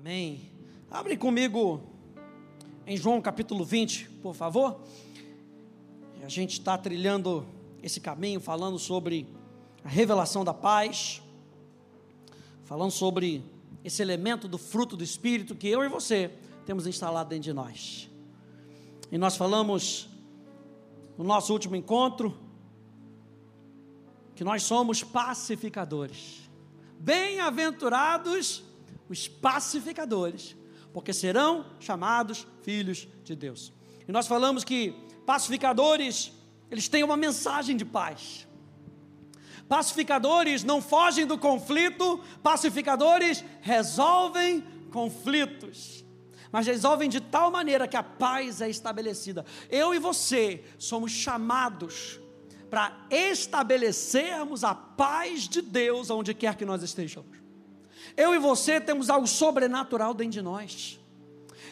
[0.00, 0.50] Amém.
[0.90, 1.80] Abre comigo
[2.86, 4.80] em João capítulo 20, por favor.
[6.22, 7.46] A gente está trilhando
[7.82, 9.26] esse caminho, falando sobre
[9.84, 11.22] a revelação da paz,
[12.64, 13.44] falando sobre
[13.84, 16.30] esse elemento do fruto do Espírito que eu e você
[16.64, 18.08] temos instalado dentro de nós.
[19.10, 20.08] E nós falamos
[21.16, 22.36] no nosso último encontro
[24.34, 26.48] que nós somos pacificadores.
[26.98, 28.64] Bem-aventurados
[29.08, 30.56] os pacificadores,
[30.92, 33.72] porque serão chamados filhos de Deus.
[34.06, 36.32] E nós falamos que pacificadores,
[36.70, 38.46] eles têm uma mensagem de paz.
[39.68, 46.04] Pacificadores não fogem do conflito, pacificadores resolvem conflitos.
[46.50, 49.46] Mas resolvem de tal maneira que a paz é estabelecida.
[49.70, 52.20] Eu e você somos chamados
[52.68, 57.41] para estabelecermos a paz de Deus onde quer que nós estejamos.
[58.16, 60.98] Eu e você temos algo sobrenatural dentro de nós.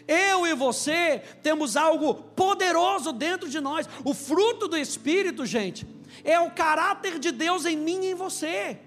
[0.06, 3.88] Eu e você temos algo poderoso dentro de nós.
[4.04, 5.86] O fruto do Espírito, gente,
[6.24, 8.78] é o caráter de Deus em mim e em você.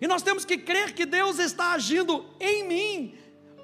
[0.00, 3.14] E nós temos que crer que Deus está agindo em mim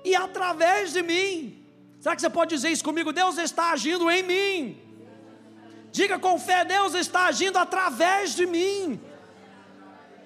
[0.05, 1.65] e através de mim.
[2.01, 3.13] Será que você pode dizer isso comigo?
[3.13, 4.81] Deus está agindo em mim.
[5.91, 9.01] Diga com fé: Deus está agindo através de mim.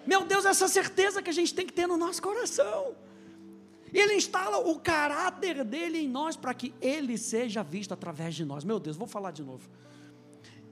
[0.06, 2.94] Meu Deus, essa certeza que a gente tem que ter no nosso coração.
[3.98, 8.64] Ele instala o caráter dele em nós para que ele seja visto através de nós.
[8.64, 9.68] Meu Deus, vou falar de novo.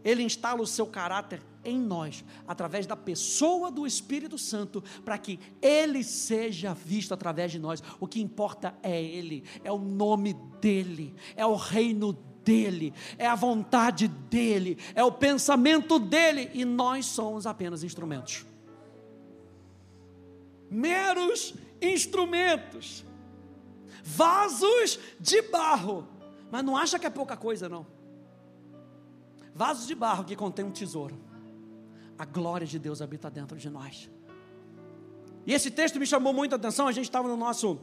[0.04, 5.40] Ele instala o seu caráter em nós, através da pessoa do Espírito Santo, para que
[5.62, 7.82] ele seja visto através de nós.
[7.98, 12.12] O que importa é ele, é o nome dele, é o reino
[12.44, 18.44] dele, é a vontade dele, é o pensamento dele, e nós somos apenas instrumentos
[20.74, 23.04] meros instrumentos,
[24.04, 26.06] vasos de barro,
[26.50, 27.86] mas não acha que é pouca coisa, não.
[29.54, 31.18] Vasos de barro que contém um tesouro.
[32.18, 34.10] A glória de Deus habita dentro de nós.
[35.46, 36.86] E esse texto me chamou muita atenção.
[36.86, 37.78] A gente estava no nosso,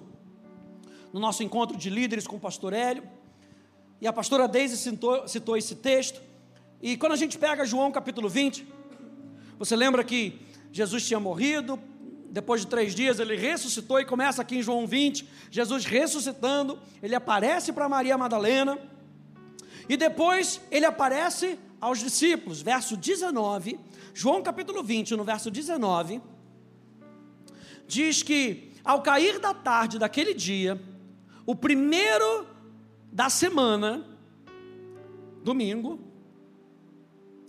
[1.12, 3.03] no nosso encontro de líderes com o pastor Hélio.
[4.00, 6.22] E a pastora Deise citou, citou esse texto.
[6.82, 8.68] E quando a gente pega João capítulo 20,
[9.58, 10.40] você lembra que
[10.72, 11.80] Jesus tinha morrido,
[12.31, 17.14] depois de três dias, ele ressuscitou e começa aqui em João 20, Jesus ressuscitando, ele
[17.14, 18.80] aparece para Maria Madalena,
[19.90, 23.78] e depois ele aparece aos discípulos, verso 19,
[24.14, 26.22] João capítulo 20, no verso 19,
[27.86, 30.81] diz que ao cair da tarde daquele dia,
[31.46, 32.47] o primeiro
[33.12, 34.06] da semana,
[35.44, 36.00] domingo,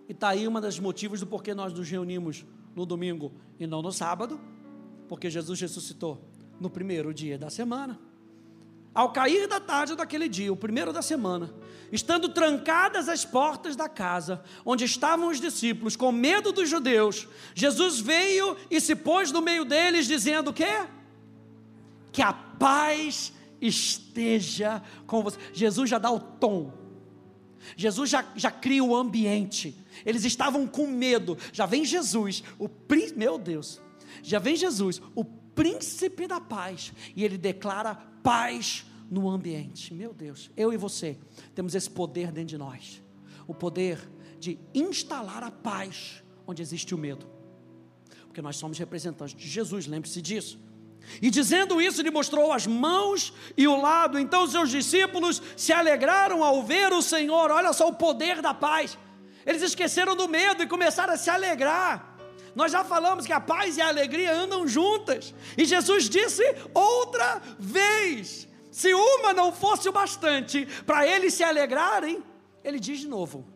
[0.09, 2.45] e está aí um dos motivos do porquê nós nos reunimos
[2.75, 4.41] no domingo e não no sábado,
[5.13, 6.27] porque Jesus ressuscitou
[6.59, 8.01] no primeiro dia da semana.
[8.95, 11.53] Ao cair da tarde daquele dia, o primeiro da semana,
[11.93, 18.01] estando trancadas as portas da casa onde estavam os discípulos, com medo dos judeus, Jesus
[18.01, 20.87] veio e se pôs no meio deles, dizendo o quê?
[22.11, 25.39] Que a paz esteja com você.
[25.53, 26.73] Jesus já dá o tom.
[27.77, 29.77] Jesus já, já cria o ambiente.
[30.07, 31.37] Eles estavam com medo.
[31.53, 32.67] Já vem Jesus, o
[33.15, 33.79] meu Deus,
[34.23, 39.93] já vem Jesus, o príncipe da paz, e ele declara paz no ambiente.
[39.93, 41.19] Meu Deus, eu e você
[41.55, 43.03] temos esse poder dentro de nós
[43.47, 43.99] o poder
[44.39, 47.27] de instalar a paz onde existe o medo,
[48.27, 50.59] porque nós somos representantes de Jesus, lembre-se disso.
[51.21, 54.19] E dizendo isso, ele mostrou as mãos e o lado.
[54.19, 57.51] Então seus discípulos se alegraram ao ver o Senhor.
[57.51, 58.97] Olha só o poder da paz.
[59.45, 62.12] Eles esqueceram do medo e começaram a se alegrar.
[62.55, 65.35] Nós já falamos que a paz e a alegria andam juntas.
[65.57, 66.43] E Jesus disse
[66.75, 72.23] outra vez: se uma não fosse o bastante para eles se alegrarem,
[72.63, 73.47] ele diz de novo: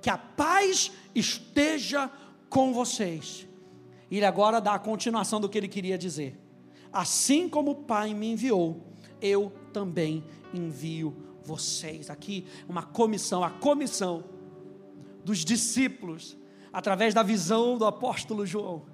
[0.00, 2.10] que a paz esteja
[2.48, 3.46] com vocês.
[4.10, 6.38] E ele agora dá a continuação do que ele queria dizer.
[6.92, 8.84] Assim como o Pai me enviou,
[9.20, 12.10] eu também envio vocês.
[12.10, 14.24] Aqui uma comissão, a comissão
[15.24, 16.36] dos discípulos
[16.72, 18.86] através da visão do apóstolo João.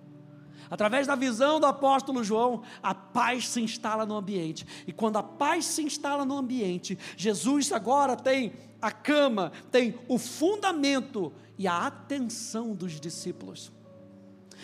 [0.71, 4.67] Através da visão do apóstolo João, a paz se instala no ambiente.
[4.87, 10.19] E quando a paz se instala no ambiente, Jesus agora tem a cama, tem o
[10.19, 13.73] fundamento e a atenção dos discípulos.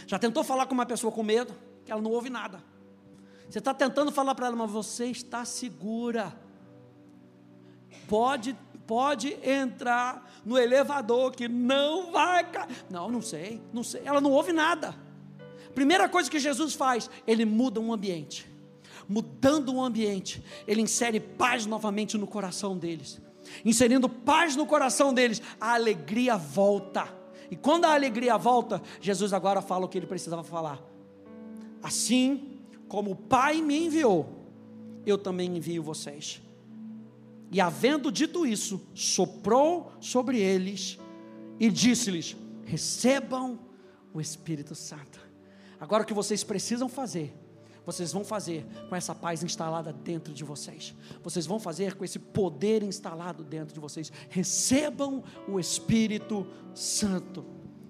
[0.07, 1.55] Já tentou falar com uma pessoa com medo?
[1.85, 2.63] Que ela não ouve nada.
[3.49, 6.35] Você está tentando falar para ela, mas você está segura.
[8.09, 8.57] Pode
[8.87, 12.69] pode entrar no elevador que não vai cair.
[12.91, 14.03] Não, não sei, não sei.
[14.05, 14.95] Ela não ouve nada.
[15.75, 18.51] Primeira coisa que Jesus faz, ele muda um ambiente.
[19.09, 23.21] mudando o ambiente, ele insere paz novamente no coração deles.
[23.65, 27.09] Inserindo paz no coração deles, a alegria volta.
[27.51, 30.81] E quando a alegria volta, Jesus agora fala o que ele precisava falar.
[31.83, 34.27] Assim como o Pai me enviou,
[35.05, 36.41] eu também envio vocês.
[37.53, 40.99] E havendo dito isso, soprou sobre eles
[41.61, 42.35] e disse-lhes:
[42.65, 43.61] Recebam
[44.15, 45.21] o Espírito Santo.
[45.79, 47.35] Agora o que vocês precisam fazer,
[47.85, 50.95] vocês vão fazer com essa paz instalada dentro de vocês.
[51.23, 54.11] Vocês vão fazer com esse poder instalado dentro de vocês.
[54.31, 57.45] Recebam o Espírito Santo.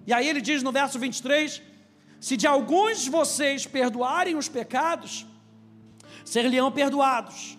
[0.05, 1.63] E aí ele diz no verso 23:
[2.19, 5.25] Se de alguns de vocês perdoarem os pecados,
[6.25, 7.57] ser-lhe-ão perdoados.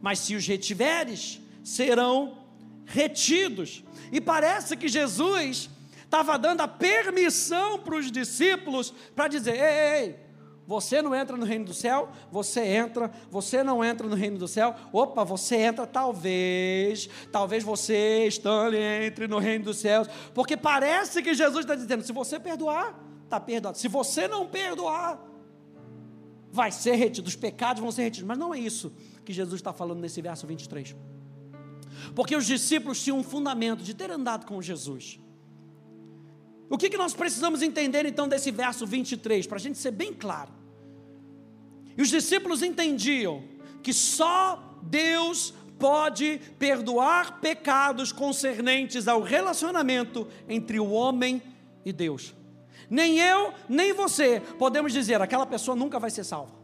[0.00, 2.38] Mas se os retiveres, serão
[2.84, 3.84] retidos.
[4.10, 5.70] E parece que Jesus
[6.04, 10.16] estava dando a permissão para os discípulos para dizer: ei, ei, ei,
[10.66, 14.46] você não entra no reino do céu, você entra, você não entra no reino do
[14.46, 21.22] céu, opa, você entra, talvez, talvez você estando entre no reino dos céus, porque parece
[21.22, 25.20] que Jesus está dizendo: se você perdoar, está perdoado, se você não perdoar,
[26.50, 28.92] vai ser retido, os pecados vão ser retidos, mas não é isso
[29.24, 30.94] que Jesus está falando nesse verso 23.
[32.14, 35.18] Porque os discípulos tinham um fundamento de ter andado com Jesus.
[36.68, 40.12] O que, que nós precisamos entender então desse verso 23, para a gente ser bem
[40.12, 40.50] claro?
[41.96, 43.44] E os discípulos entendiam
[43.82, 51.42] que só Deus pode perdoar pecados concernentes ao relacionamento entre o homem
[51.84, 52.34] e Deus.
[52.88, 56.61] Nem eu, nem você podemos dizer aquela pessoa nunca vai ser salva.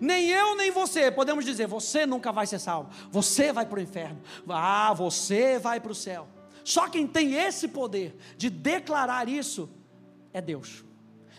[0.00, 2.90] Nem eu, nem você podemos dizer você nunca vai ser salvo.
[3.10, 4.20] Você vai para o inferno.
[4.48, 6.28] Ah, você vai para o céu.
[6.64, 9.70] Só quem tem esse poder de declarar isso
[10.32, 10.84] é Deus.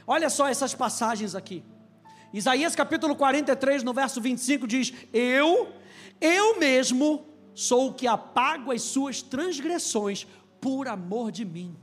[0.07, 1.63] Olha só essas passagens aqui.
[2.33, 5.71] Isaías capítulo 43, no verso 25 diz: Eu,
[6.19, 10.25] eu mesmo sou o que apago as suas transgressões
[10.59, 11.75] por amor de mim.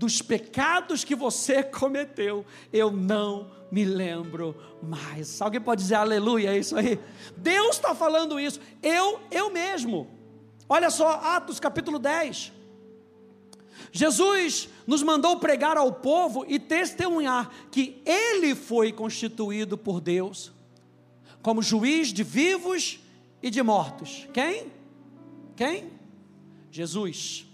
[0.00, 2.42] Dos pecados que você cometeu,
[2.72, 5.42] eu não me lembro mais.
[5.42, 6.98] Alguém pode dizer aleluia, é isso aí?
[7.36, 10.08] Deus está falando isso, eu, eu mesmo.
[10.66, 12.50] Olha só, Atos capítulo 10.
[13.92, 20.50] Jesus nos mandou pregar ao povo e testemunhar que ele foi constituído por Deus
[21.42, 23.00] como juiz de vivos
[23.42, 24.26] e de mortos.
[24.32, 24.72] Quem?
[25.54, 25.90] Quem?
[26.70, 27.49] Jesus.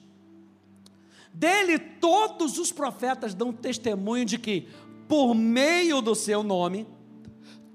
[1.37, 4.69] Dele todos os profetas dão testemunho de que,
[5.07, 6.89] por meio do seu nome,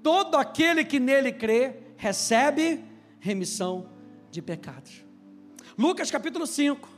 [0.02, 2.84] todo aquele que nele crê recebe
[3.20, 3.88] remissão
[4.32, 5.04] de pecados.
[5.78, 6.88] Lucas capítulo 5.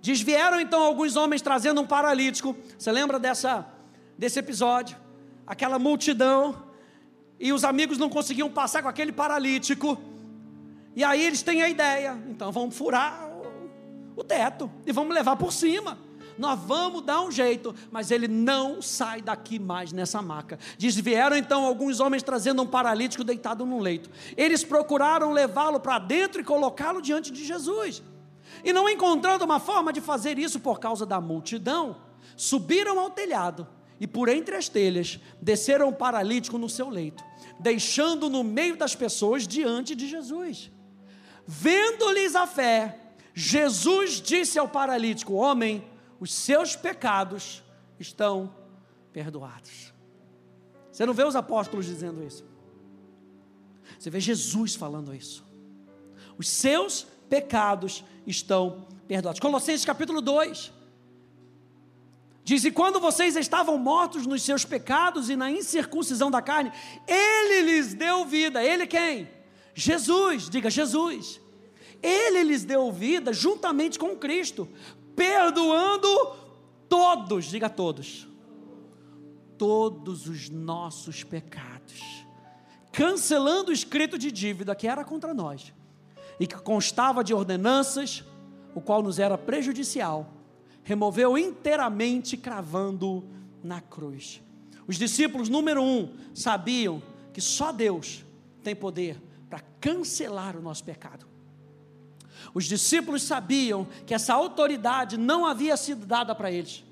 [0.00, 2.56] Diz: Vieram então alguns homens trazendo um paralítico.
[2.76, 3.72] Você lembra dessa,
[4.18, 4.96] desse episódio?
[5.46, 6.60] Aquela multidão.
[7.38, 9.96] E os amigos não conseguiam passar com aquele paralítico.
[10.96, 13.29] E aí eles têm a ideia: então vamos furar
[14.20, 15.98] o, teto e vamos levar por cima
[16.40, 20.58] nós vamos dar um jeito, mas ele não sai daqui mais nessa maca.
[20.78, 24.08] Diz: vieram então alguns homens trazendo um paralítico deitado num leito.
[24.38, 28.02] Eles procuraram levá-lo para dentro e colocá-lo diante de Jesus.
[28.64, 31.96] E não encontrando uma forma de fazer isso por causa da multidão,
[32.34, 33.68] subiram ao telhado
[34.00, 37.22] e por entre as telhas desceram o paralítico no seu leito,
[37.58, 40.70] deixando no meio das pessoas diante de Jesus.
[41.46, 42.98] Vendo-lhes a fé,
[43.34, 45.84] Jesus disse ao paralítico: Homem,
[46.18, 47.62] os seus pecados
[47.98, 48.54] estão
[49.12, 49.92] perdoados.
[50.90, 52.44] Você não vê os apóstolos dizendo isso.
[53.98, 55.44] Você vê Jesus falando isso.
[56.36, 59.40] Os seus pecados estão perdoados.
[59.40, 60.72] Colossenses capítulo 2.
[62.44, 66.72] Diz: E quando vocês estavam mortos nos seus pecados e na incircuncisão da carne,
[67.06, 68.62] Ele lhes deu vida.
[68.62, 69.28] Ele quem?
[69.74, 71.40] Jesus, diga Jesus.
[72.02, 74.68] Ele lhes deu vida juntamente com Cristo,
[75.14, 76.08] perdoando
[76.88, 78.26] todos, diga todos,
[79.58, 82.24] todos os nossos pecados,
[82.90, 85.72] cancelando o escrito de dívida que era contra nós
[86.38, 88.24] e que constava de ordenanças,
[88.74, 90.32] o qual nos era prejudicial,
[90.82, 93.24] removeu inteiramente, cravando
[93.62, 94.42] na cruz.
[94.86, 97.02] Os discípulos, número um, sabiam
[97.32, 98.24] que só Deus
[98.62, 101.29] tem poder para cancelar o nosso pecado.
[102.52, 106.84] Os discípulos sabiam que essa autoridade não havia sido dada para eles.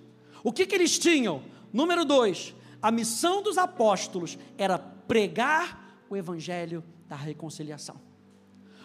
[0.45, 1.43] O que, que eles tinham?
[1.73, 8.01] Número dois, a missão dos apóstolos era pregar o evangelho da reconciliação.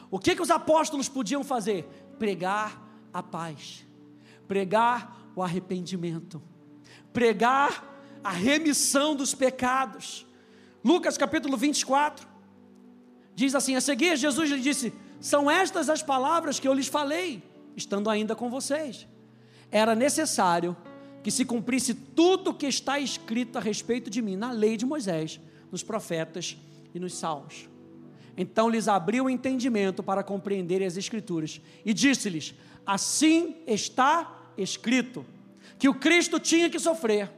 [0.10, 1.86] O que, que os apóstolos podiam fazer?
[2.18, 3.86] Pregar a paz,
[4.48, 6.42] pregar o arrependimento,
[7.12, 7.84] pregar
[8.24, 10.26] a remissão dos pecados,
[10.84, 12.28] Lucas capítulo 24,
[13.36, 17.42] diz assim: A seguir, Jesus lhe disse: São estas as palavras que eu lhes falei,
[17.78, 19.08] estando ainda com vocês.
[19.72, 20.76] Era necessário
[21.24, 24.86] que se cumprisse tudo o que está escrito a respeito de mim na lei de
[24.86, 25.40] Moisés,
[25.72, 26.58] nos profetas
[26.94, 27.70] e nos salmos.
[28.36, 32.54] Então lhes abriu o entendimento para compreenderem as Escrituras e disse-lhes:
[32.86, 35.26] Assim está escrito,
[35.80, 37.32] que o Cristo tinha que sofrer,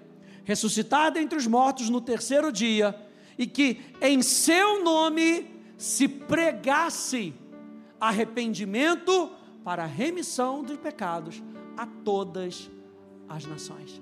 [0.43, 2.99] ressuscitar dentre os mortos no terceiro dia,
[3.37, 5.45] e que em seu nome
[5.77, 7.31] se pregasse
[7.99, 9.31] arrependimento
[9.63, 11.41] para a remissão dos pecados
[11.77, 12.69] a todas
[13.27, 14.01] as nações.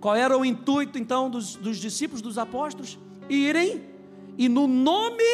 [0.00, 2.98] Qual era o intuito então dos, dos discípulos, dos apóstolos?
[3.28, 3.84] Irem
[4.38, 5.24] e no nome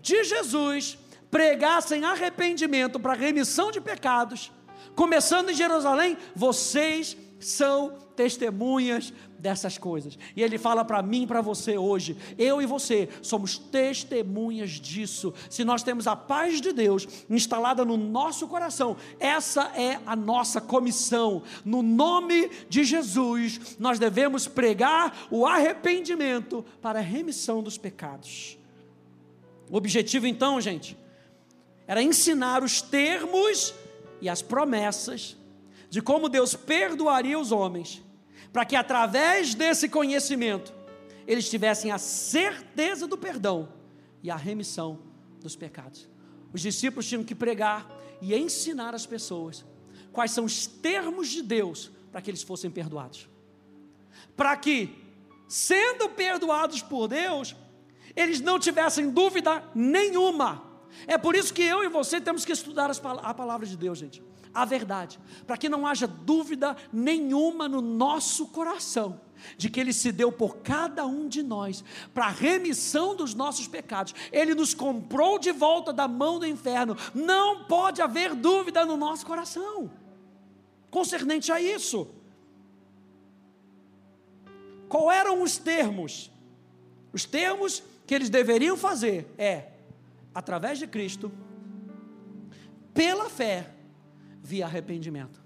[0.00, 0.98] de Jesus
[1.30, 4.50] pregassem arrependimento para remissão de pecados,
[4.94, 10.18] começando em Jerusalém, vocês são testemunhas dessas coisas.
[10.34, 15.32] E ele fala para mim e para você hoje, eu e você somos testemunhas disso.
[15.48, 20.60] Se nós temos a paz de Deus instalada no nosso coração, essa é a nossa
[20.60, 21.42] comissão.
[21.64, 28.58] No nome de Jesus, nós devemos pregar o arrependimento para a remissão dos pecados.
[29.70, 30.96] O objetivo então, gente,
[31.86, 33.72] era ensinar os termos
[34.20, 35.37] e as promessas
[35.90, 38.02] de como Deus perdoaria os homens,
[38.52, 40.72] para que através desse conhecimento
[41.26, 43.68] eles tivessem a certeza do perdão
[44.22, 44.98] e a remissão
[45.40, 46.08] dos pecados.
[46.52, 47.86] Os discípulos tinham que pregar
[48.20, 49.64] e ensinar as pessoas
[50.12, 53.28] quais são os termos de Deus para que eles fossem perdoados.
[54.36, 54.90] Para que,
[55.46, 57.54] sendo perdoados por Deus,
[58.16, 60.64] eles não tivessem dúvida nenhuma.
[61.06, 64.22] É por isso que eu e você temos que estudar a palavra de Deus, gente
[64.62, 69.20] a verdade, para que não haja dúvida nenhuma no nosso coração
[69.56, 73.68] de que Ele se deu por cada um de nós, para a remissão dos nossos
[73.68, 74.14] pecados.
[74.32, 76.96] Ele nos comprou de volta da mão do inferno.
[77.14, 79.90] Não pode haver dúvida no nosso coração
[80.90, 82.08] concernente a isso.
[84.88, 86.30] Qual eram os termos?
[87.12, 89.68] Os termos que eles deveriam fazer é
[90.34, 91.30] através de Cristo,
[92.94, 93.74] pela fé
[94.48, 95.40] via arrependimento.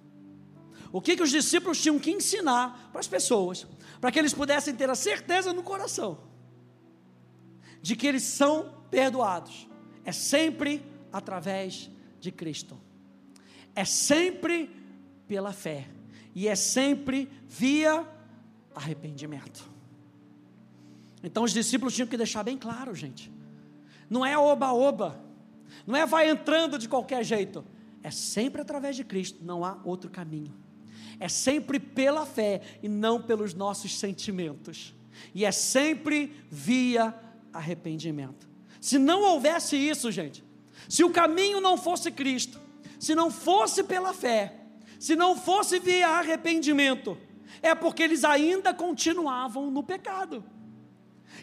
[0.92, 3.66] O que, que os discípulos tinham que ensinar para as pessoas,
[4.00, 6.18] para que eles pudessem ter a certeza no coração
[7.80, 9.68] de que eles são perdoados,
[10.04, 11.90] é sempre através
[12.20, 12.78] de Cristo,
[13.74, 14.70] é sempre
[15.26, 15.88] pela fé,
[16.32, 18.06] e é sempre via
[18.72, 19.68] arrependimento.
[21.24, 23.30] Então os discípulos tinham que deixar bem claro, gente.
[24.08, 25.20] Não é oba-oba,
[25.86, 27.64] não é vai entrando de qualquer jeito,
[28.02, 30.52] é sempre através de Cristo, não há outro caminho.
[31.20, 34.94] É sempre pela fé e não pelos nossos sentimentos.
[35.34, 37.14] E é sempre via
[37.52, 38.48] arrependimento.
[38.80, 40.42] Se não houvesse isso, gente,
[40.88, 42.60] se o caminho não fosse Cristo,
[42.98, 44.62] se não fosse pela fé,
[44.98, 47.16] se não fosse via arrependimento,
[47.60, 50.44] é porque eles ainda continuavam no pecado.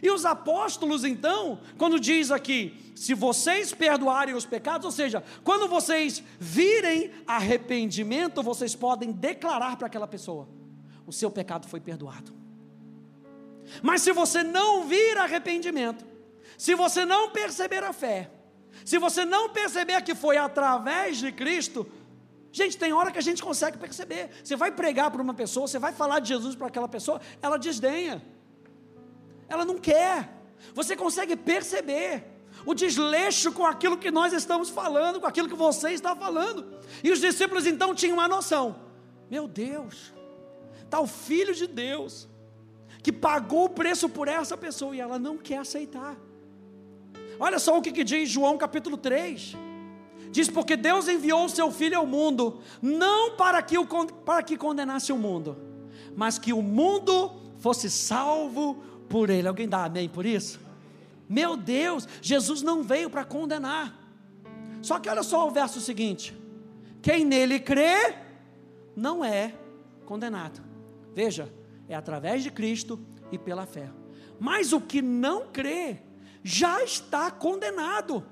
[0.02, 5.68] E os apóstolos, então, quando diz aqui, se vocês perdoarem os pecados, ou seja, quando
[5.68, 10.48] vocês virem arrependimento, vocês podem declarar para aquela pessoa:
[11.06, 12.34] o seu pecado foi perdoado.
[13.82, 16.06] Mas se você não vir arrependimento,
[16.58, 18.32] se você não perceber a fé,
[18.84, 21.86] se você não perceber que foi através de Cristo,
[22.52, 24.30] gente, tem hora que a gente consegue perceber.
[24.44, 27.58] Você vai pregar para uma pessoa, você vai falar de Jesus para aquela pessoa, ela
[27.58, 28.22] desdenha
[29.50, 30.30] ela não quer.
[30.74, 32.24] Você consegue perceber
[32.66, 36.66] o desleixo com aquilo que nós estamos falando, com aquilo que você está falando.
[37.04, 38.76] E os discípulos então tinham uma noção:
[39.30, 40.14] meu Deus,
[40.84, 42.28] está o Filho de Deus,
[43.02, 46.18] que pagou o preço por essa pessoa e ela não quer aceitar.
[47.40, 49.56] Olha só o que, que diz João capítulo 3.
[50.32, 54.58] Diz: Porque Deus enviou o seu Filho ao mundo, não para que, o, para que
[54.58, 55.58] condenasse o mundo,
[56.16, 59.48] mas que o mundo fosse salvo por ele.
[59.48, 60.60] Alguém dá amém por isso?
[61.28, 63.96] Meu Deus, Jesus não veio para condenar.
[64.82, 66.36] Só que olha só o verso seguinte:
[67.02, 68.16] quem nele crê,
[68.96, 69.54] não é
[70.06, 70.62] condenado.
[71.14, 71.52] Veja,
[71.88, 73.00] é através de Cristo
[73.32, 73.90] e pela fé.
[74.40, 76.00] Mas o que não crê,
[76.44, 78.26] já está condenado,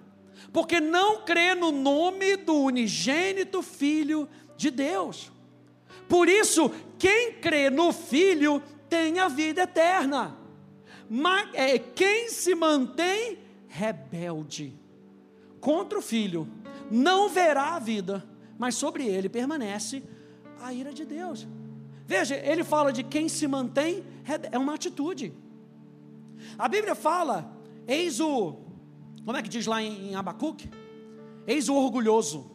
[0.54, 5.32] porque não crê no nome do unigênito Filho de Deus.
[6.08, 10.47] Por isso, quem crê no Filho tem a vida eterna
[11.54, 14.74] é, quem se mantém rebelde
[15.60, 16.48] contra o filho
[16.90, 20.04] não verá a vida, mas sobre ele permanece
[20.62, 21.48] a ira de Deus.
[22.06, 24.04] Veja, ele fala de quem se mantém,
[24.52, 25.34] é uma atitude.
[26.58, 28.58] A Bíblia fala Eis o,
[29.24, 30.70] como é que diz lá em, em Abacuque?
[31.48, 32.52] Eis o orgulhoso,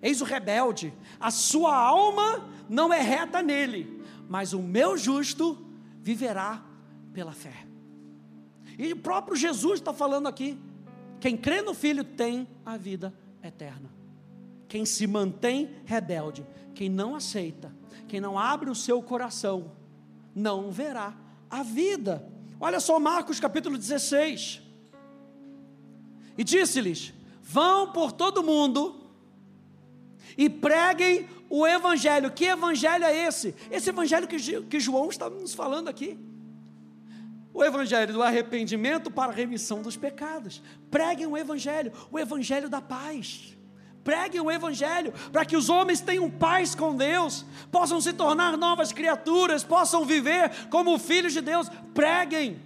[0.00, 5.58] eis o rebelde, a sua alma não é reta nele, mas o meu justo
[6.00, 6.64] viverá
[7.16, 7.66] pela fé.
[8.78, 10.58] E o próprio Jesus está falando aqui:
[11.18, 13.10] quem crê no Filho tem a vida
[13.42, 13.90] eterna.
[14.68, 16.44] Quem se mantém rebelde,
[16.74, 17.74] quem não aceita,
[18.06, 19.72] quem não abre o seu coração,
[20.34, 21.16] não verá
[21.48, 22.30] a vida.
[22.60, 24.60] Olha só Marcos capítulo 16.
[26.36, 29.06] E disse-lhes: Vão por todo mundo
[30.36, 32.30] e preguem o evangelho.
[32.30, 33.54] Que evangelho é esse?
[33.70, 36.35] Esse evangelho que, que João está nos falando aqui.
[37.56, 40.62] O evangelho do arrependimento para a remissão dos pecados.
[40.90, 43.56] Preguem o evangelho, o evangelho da paz.
[44.04, 48.92] Preguem o evangelho para que os homens tenham paz com Deus, possam se tornar novas
[48.92, 51.70] criaturas, possam viver como filhos de Deus.
[51.94, 52.60] Preguem.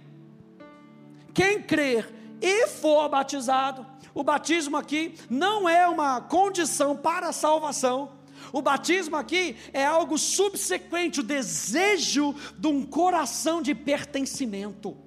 [1.33, 8.11] Quem crer e for batizado, o batismo aqui não é uma condição para a salvação
[8.53, 14.97] o batismo aqui é algo subsequente, o desejo de um coração de pertencimento.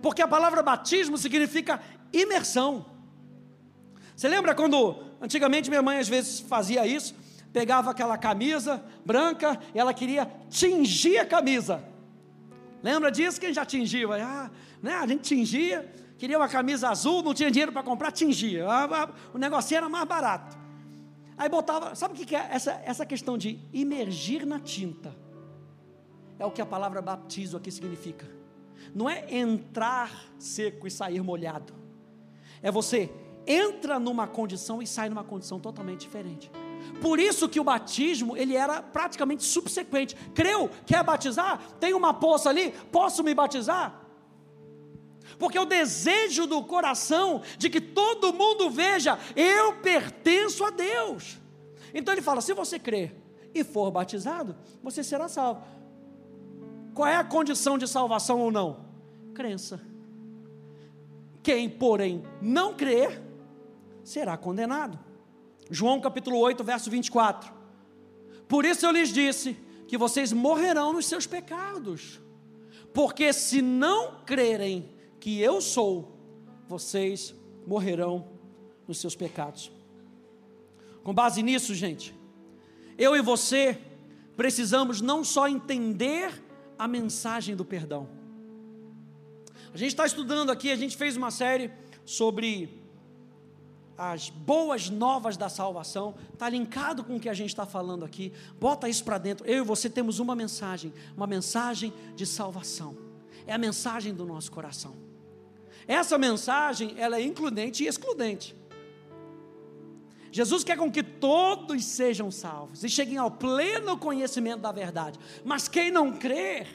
[0.00, 1.80] Porque a palavra batismo significa
[2.12, 2.86] imersão.
[4.16, 7.14] Você lembra quando antigamente minha mãe às vezes fazia isso?
[7.52, 11.82] Pegava aquela camisa branca e ela queria tingir a camisa.
[12.82, 13.40] Lembra disso?
[13.40, 14.12] Quem já tingiu?
[14.12, 14.50] Ah,
[14.82, 14.94] né?
[14.94, 18.66] A gente tingia, queria uma camisa azul, não tinha dinheiro para comprar, tingia.
[18.68, 20.56] Ah, ah, o negocinho era mais barato.
[21.38, 25.14] Aí botava, sabe o que é essa, essa questão de imergir na tinta?
[26.36, 28.26] É o que a palavra batismo aqui significa.
[28.92, 31.72] Não é entrar seco e sair molhado.
[32.60, 33.10] É você
[33.46, 36.50] entra numa condição e sai numa condição totalmente diferente.
[37.00, 40.16] Por isso que o batismo, ele era praticamente subsequente.
[40.34, 41.60] Creu, quer batizar?
[41.78, 44.07] Tem uma poça ali, posso me batizar?
[45.38, 51.38] Porque o desejo do coração de que todo mundo veja, eu pertenço a Deus.
[51.94, 53.14] Então ele fala: se você crer
[53.54, 55.62] e for batizado, você será salvo.
[56.94, 58.84] Qual é a condição de salvação ou não?
[59.32, 59.80] Crença.
[61.42, 63.22] Quem, porém, não crer,
[64.02, 64.98] será condenado.
[65.70, 67.52] João capítulo 8, verso 24.
[68.48, 72.20] Por isso eu lhes disse que vocês morrerão nos seus pecados,
[72.92, 76.16] porque se não crerem que eu sou,
[76.68, 77.34] vocês
[77.66, 78.28] morrerão
[78.86, 79.70] nos seus pecados.
[81.02, 82.14] Com base nisso, gente,
[82.96, 83.78] eu e você
[84.36, 86.44] precisamos não só entender
[86.78, 88.08] a mensagem do perdão.
[89.72, 91.70] A gente está estudando aqui, a gente fez uma série
[92.04, 92.78] sobre
[93.98, 98.32] as boas novas da salvação, está linkado com o que a gente está falando aqui,
[98.58, 99.44] bota isso para dentro.
[99.44, 102.96] Eu e você temos uma mensagem, uma mensagem de salvação,
[103.48, 104.94] é a mensagem do nosso coração.
[105.86, 108.54] Essa mensagem, ela é includente e excludente.
[110.30, 115.18] Jesus quer com que todos sejam salvos e cheguem ao pleno conhecimento da verdade.
[115.42, 116.68] Mas quem não crer,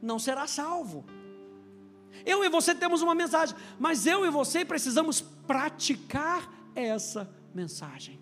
[0.00, 1.04] não será salvo.
[2.24, 8.18] Eu e você temos uma mensagem, mas eu e você precisamos praticar essa mensagem.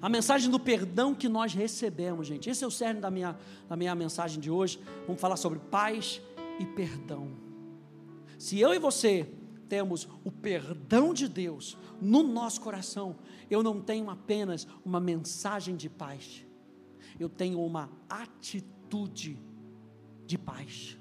[0.00, 2.48] A mensagem do perdão que nós recebemos, gente.
[2.48, 3.36] Esse é o cerne da minha,
[3.68, 4.80] da minha mensagem de hoje.
[5.04, 6.22] Vamos falar sobre paz
[6.58, 7.30] e perdão.
[8.38, 9.28] Se eu e você
[9.68, 13.16] temos o perdão de Deus no nosso coração,
[13.50, 16.44] eu não tenho apenas uma mensagem de paz,
[17.18, 19.38] eu tenho uma atitude
[20.26, 20.98] de paz.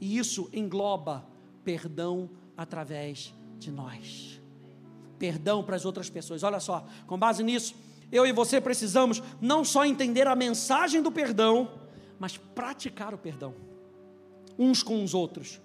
[0.00, 1.26] E isso engloba
[1.62, 4.40] perdão através de nós.
[5.18, 6.42] Perdão para as outras pessoas.
[6.42, 7.74] Olha só, com base nisso,
[8.12, 11.70] eu e você precisamos não só entender a mensagem do perdão,
[12.18, 13.73] mas praticar o perdão
[14.58, 15.60] uns com os outros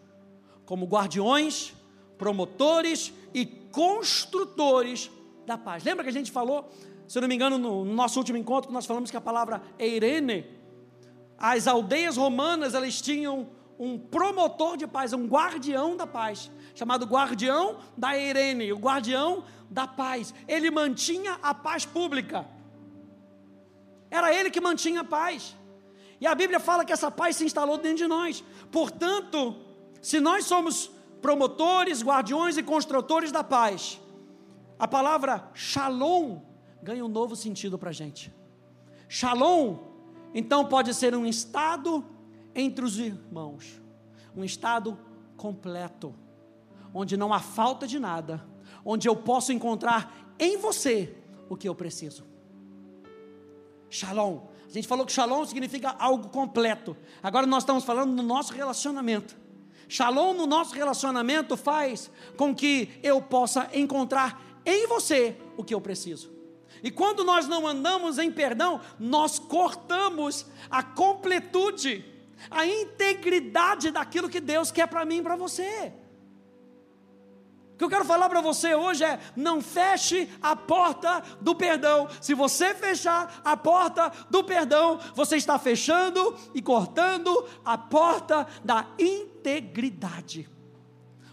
[0.66, 1.74] como guardiões,
[2.16, 5.10] promotores e construtores
[5.48, 5.84] da paz.
[5.84, 6.70] Lembra que a gente falou,
[7.08, 10.46] se não me engano, no nosso último encontro, nós falamos que a palavra eirene,
[11.40, 13.48] as aldeias romanas, elas tinham
[13.80, 19.88] um promotor de paz, um guardião da paz, chamado guardião da Eirene, o guardião da
[19.88, 20.34] paz.
[20.48, 22.46] Ele mantinha a paz pública.
[24.12, 25.56] Era ele que mantinha a paz.
[26.22, 28.44] E a Bíblia fala que essa paz se instalou dentro de nós.
[28.72, 29.56] Portanto,
[30.02, 34.00] se nós somos promotores, guardiões e construtores da paz,
[34.78, 36.42] a palavra shalom
[36.82, 38.34] ganha um novo sentido para a gente.
[39.08, 39.78] Shalom,
[40.34, 42.06] então, pode ser um estado
[42.54, 43.82] entre os irmãos,
[44.36, 44.98] um estado
[45.36, 46.14] completo,
[46.94, 48.46] onde não há falta de nada,
[48.86, 51.16] onde eu posso encontrar em você
[51.50, 52.24] o que eu preciso.
[53.90, 54.49] Shalom.
[54.70, 56.96] A gente falou que shalom significa algo completo.
[57.24, 59.36] Agora nós estamos falando do nosso relacionamento.
[59.88, 65.82] Shalom no nosso relacionamento faz com que eu possa encontrar em você o que eu
[65.82, 66.32] preciso.
[66.84, 72.06] E quando nós não andamos em perdão, nós cortamos a completude,
[72.52, 75.92] a integridade daquilo que Deus quer para mim e para você.
[77.80, 82.10] Que eu quero falar para você hoje é: não feche a porta do perdão.
[82.20, 88.86] Se você fechar a porta do perdão, você está fechando e cortando a porta da
[89.00, 90.50] integridade.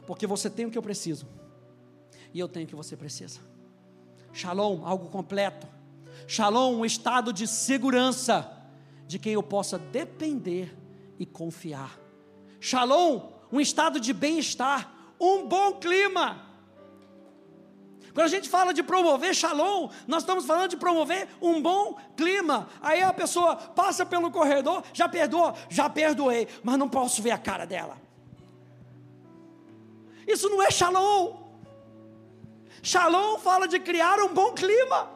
[0.07, 1.27] Porque você tem o que eu preciso,
[2.33, 3.41] e eu tenho o que você precisa.
[4.33, 5.67] Shalom, algo completo.
[6.29, 8.49] Shalom, um estado de segurança
[9.09, 10.79] de quem eu possa depender
[11.19, 11.99] e confiar.
[12.61, 16.47] Shalom, um estado de bem-estar, um bom clima.
[18.17, 22.67] Quando a gente fala de promover shalom, nós estamos falando de promover um bom clima.
[22.81, 27.39] Aí a pessoa passa pelo corredor, já perdoou, já perdoei, mas não posso ver a
[27.39, 28.01] cara dela.
[30.27, 31.37] Isso não é shalom.
[32.83, 35.11] Shalom fala de criar um bom clima.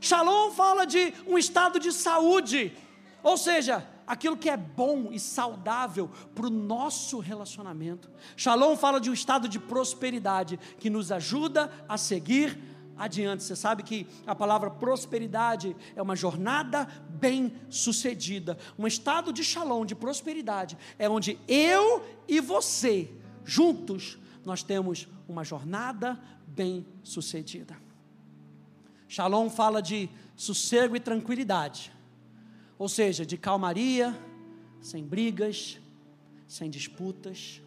[0.00, 2.76] Shalom fala de um estado de saúde,
[3.22, 8.10] ou seja, aquilo que é bom e saudável para o nosso relacionamento.
[8.36, 12.58] Shalom fala de um estado de prosperidade que nos ajuda a seguir
[12.96, 13.42] adiante.
[13.42, 18.58] Você sabe que a palavra prosperidade é uma jornada bem sucedida.
[18.78, 23.10] Um estado de shalom, de prosperidade, é onde eu e você,
[23.44, 27.76] juntos, nós temos uma jornada bem sucedida.
[29.08, 31.92] Shalom fala de sossego e tranquilidade,
[32.84, 34.14] ou seja, de calmaria,
[34.78, 35.80] sem brigas,
[36.46, 37.62] sem disputas.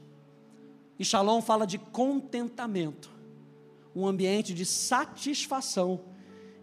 [1.00, 3.10] E Shalom fala de contentamento,
[3.96, 6.02] um ambiente de satisfação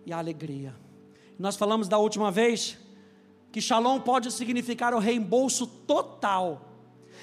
[0.06, 0.72] e alegria.
[1.36, 2.78] Nós falamos da última vez
[3.50, 6.70] que Shalom pode significar o reembolso total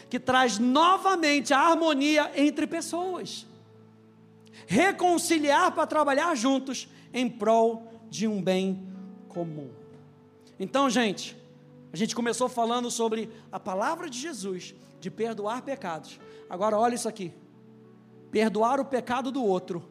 [0.10, 3.48] que traz novamente a harmonia entre pessoas.
[4.68, 8.86] Reconciliar para trabalhar juntos em prol de um bem
[9.30, 9.81] comum.
[10.64, 11.36] Então, gente,
[11.92, 16.20] a gente começou falando sobre a palavra de Jesus, de perdoar pecados.
[16.48, 17.34] Agora, olha isso aqui:
[18.30, 19.84] perdoar o pecado do outro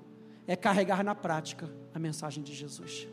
[0.46, 3.08] é carregar na prática a mensagem de Jesus.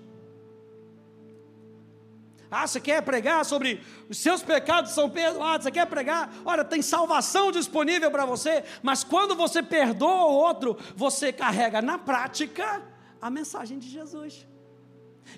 [2.52, 5.64] Ah, você quer pregar sobre os seus pecados são perdoados?
[5.64, 6.32] Você quer pregar?
[6.46, 11.98] Olha, tem salvação disponível para você, mas quando você perdoa o outro, você carrega na
[11.98, 12.84] prática
[13.20, 14.46] a mensagem de Jesus.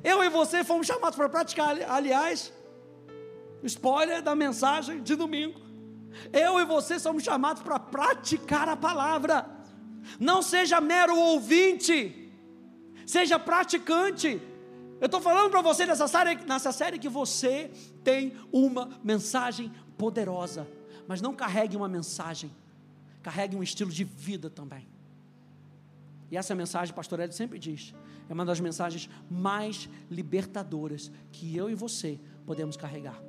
[0.04, 2.54] Eu e você fomos chamados para praticar, aliás,
[3.64, 5.60] spoiler da mensagem de domingo.
[6.32, 9.46] Eu e você somos chamados para praticar a palavra.
[10.20, 12.32] Não seja mero ouvinte,
[13.06, 14.42] seja praticante.
[15.00, 17.72] Eu estou falando para você nessa série, nessa série que você
[18.04, 20.68] tem uma mensagem poderosa,
[21.08, 22.52] mas não carregue uma mensagem,
[23.22, 24.88] carregue um estilo de vida também.
[26.32, 27.94] E essa mensagem, pastor Ed sempre diz,
[28.30, 33.20] é uma das mensagens mais libertadoras que eu e você podemos carregar.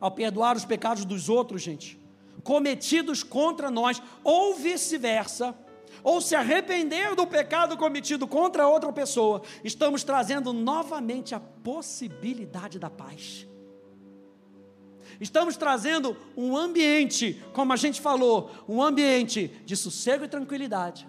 [0.00, 2.00] Ao perdoar os pecados dos outros, gente,
[2.44, 5.54] cometidos contra nós, ou vice-versa,
[6.02, 12.88] ou se arrepender do pecado cometido contra outra pessoa, estamos trazendo novamente a possibilidade da
[12.88, 13.46] paz.
[15.20, 21.06] Estamos trazendo um ambiente, como a gente falou, um ambiente de sossego e tranquilidade,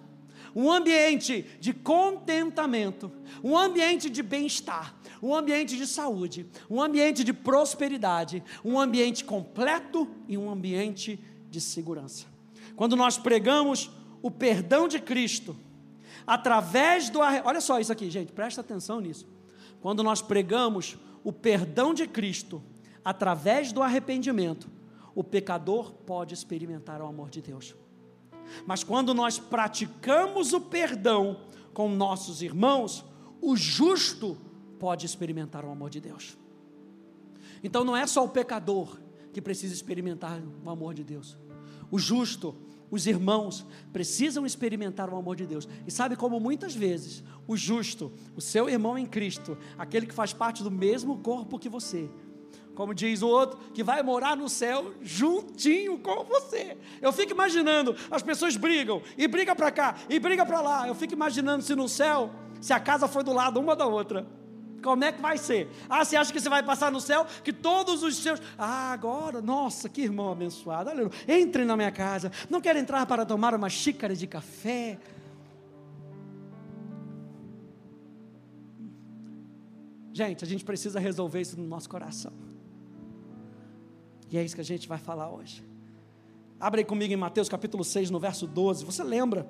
[0.55, 3.11] um ambiente de contentamento,
[3.43, 10.07] um ambiente de bem-estar, um ambiente de saúde, um ambiente de prosperidade, um ambiente completo
[10.27, 12.25] e um ambiente de segurança.
[12.75, 13.89] Quando nós pregamos
[14.21, 15.55] o perdão de Cristo,
[16.25, 17.19] através do.
[17.19, 19.27] Olha só isso aqui, gente, presta atenção nisso.
[19.81, 22.63] Quando nós pregamos o perdão de Cristo,
[23.03, 24.69] através do arrependimento,
[25.13, 27.75] o pecador pode experimentar o amor de Deus.
[28.65, 31.41] Mas quando nós praticamos o perdão
[31.73, 33.05] com nossos irmãos,
[33.41, 34.37] o justo
[34.79, 36.37] pode experimentar o amor de Deus.
[37.63, 38.99] Então não é só o pecador
[39.31, 41.37] que precisa experimentar o amor de Deus.
[41.89, 42.55] O justo
[42.93, 45.67] os irmãos precisam experimentar o amor de Deus.
[45.87, 50.31] E sabe como muitas vezes o justo, o seu irmão em Cristo, aquele que faz
[50.31, 52.07] parte do mesmo corpo que você,
[52.75, 56.77] como diz o outro, que vai morar no céu juntinho com você.
[57.01, 60.87] Eu fico imaginando, as pessoas brigam, e briga para cá, e briga para lá.
[60.87, 64.25] Eu fico imaginando se no céu, se a casa foi do lado uma da outra.
[64.81, 65.69] Como é que vai ser?
[65.89, 67.25] Ah, você acha que você vai passar no céu?
[67.41, 68.41] Que todos os seus.
[68.57, 70.89] Ah, agora, nossa, que irmão abençoado.
[70.89, 71.11] Aleluia.
[71.25, 72.29] Entre na minha casa.
[72.49, 74.99] Não quero entrar para tomar uma xícara de café.
[80.11, 82.52] Gente, a gente precisa resolver isso no nosso coração.
[84.33, 85.63] E é isso que a gente vai falar hoje.
[86.59, 88.83] Abre aí comigo em Mateus capítulo 6, no verso 12.
[88.83, 89.47] Você lembra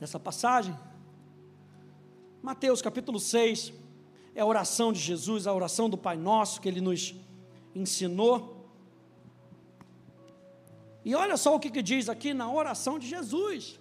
[0.00, 0.74] dessa passagem?
[2.42, 3.74] Mateus capítulo 6
[4.34, 7.14] é a oração de Jesus, a oração do Pai Nosso que ele nos
[7.74, 8.70] ensinou.
[11.04, 13.78] E olha só o que, que diz aqui na oração de Jesus.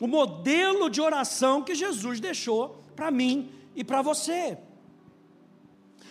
[0.00, 4.56] O modelo de oração que Jesus deixou para mim e para você.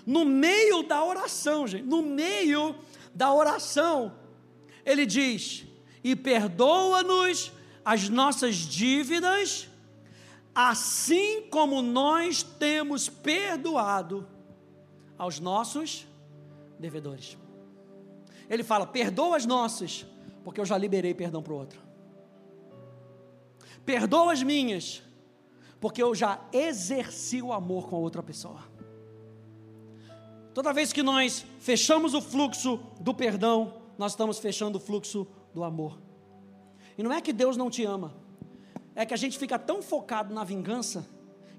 [0.05, 2.75] No meio da oração, gente, no meio
[3.13, 4.13] da oração,
[4.85, 5.65] ele diz:
[6.03, 7.51] E perdoa-nos
[7.83, 9.67] as nossas dívidas,
[10.53, 14.27] assim como nós temos perdoado
[15.17, 16.05] aos nossos
[16.79, 17.37] devedores.
[18.47, 20.05] Ele fala: Perdoa as nossas,
[20.43, 21.81] porque eu já liberei perdão para o outro.
[23.83, 25.01] Perdoa as minhas,
[25.79, 28.74] porque eu já exerci o amor com a outra pessoa.
[30.55, 35.65] Toda vez que nós fechamos o fluxo do perdão, nós estamos fechando o fluxo do
[35.65, 35.99] amor.
[36.97, 38.15] E não é que Deus não te ama,
[38.95, 41.05] é que a gente fica tão focado na vingança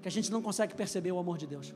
[0.01, 1.75] que a gente não consegue perceber o amor de Deus.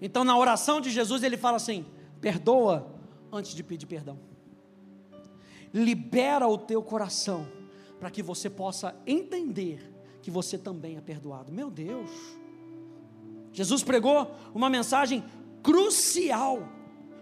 [0.00, 1.84] Então, na oração de Jesus, ele fala assim:
[2.18, 2.90] perdoa
[3.30, 4.18] antes de pedir perdão.
[5.74, 7.46] Libera o teu coração
[8.00, 11.52] para que você possa entender que você também é perdoado.
[11.52, 12.10] Meu Deus!
[13.52, 15.24] Jesus pregou uma mensagem
[15.68, 16.66] crucial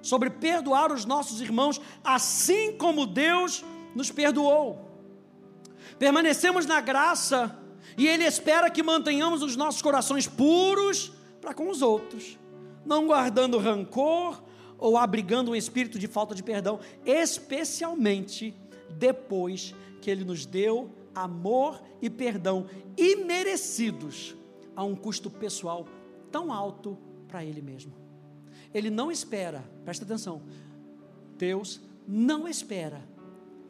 [0.01, 4.89] sobre perdoar os nossos irmãos, assim como Deus nos perdoou.
[5.99, 7.59] Permanecemos na graça
[7.99, 12.39] e Ele espera que mantenhamos os nossos corações puros para com os outros,
[12.85, 14.41] não guardando rancor
[14.79, 18.55] ou abrigando um espírito de falta de perdão, especialmente
[18.89, 24.37] depois que Ele nos deu amor e perdão imerecidos
[24.77, 25.85] a um custo pessoal
[26.31, 28.06] tão alto para Ele mesmo.
[28.77, 30.43] Ele não espera, presta atenção,
[31.39, 33.03] Deus não espera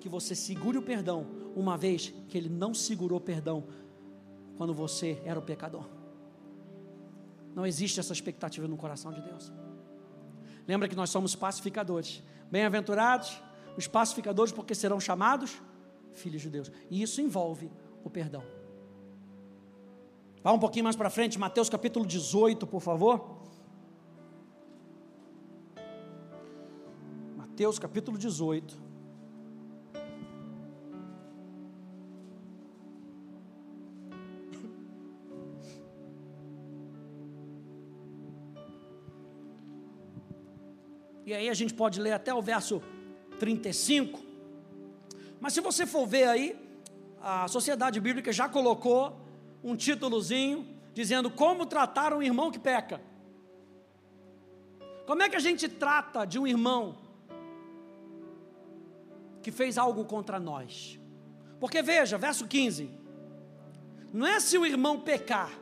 [0.00, 3.68] que você segure o perdão, uma vez que Ele não segurou perdão
[4.56, 5.86] quando você era o pecador.
[7.54, 9.52] Não existe essa expectativa no coração de Deus.
[10.66, 12.20] Lembra que nós somos pacificadores.
[12.50, 13.40] Bem-aventurados
[13.76, 15.62] os pacificadores, porque serão chamados
[16.14, 16.72] filhos de Deus.
[16.90, 17.70] E isso envolve
[18.02, 18.42] o perdão.
[20.42, 23.35] Vá um pouquinho mais para frente, Mateus capítulo 18, por favor.
[27.56, 28.76] Mateus capítulo 18.
[41.24, 42.82] E aí a gente pode ler até o verso
[43.40, 44.20] 35.
[45.40, 46.54] Mas se você for ver aí,
[47.22, 49.18] a Sociedade Bíblica já colocou
[49.64, 53.00] um títulozinho dizendo como tratar um irmão que peca.
[55.06, 57.05] Como é que a gente trata de um irmão
[59.46, 60.98] que fez algo contra nós.
[61.60, 62.90] Porque veja, verso 15:
[64.12, 65.52] não é se o irmão pecar,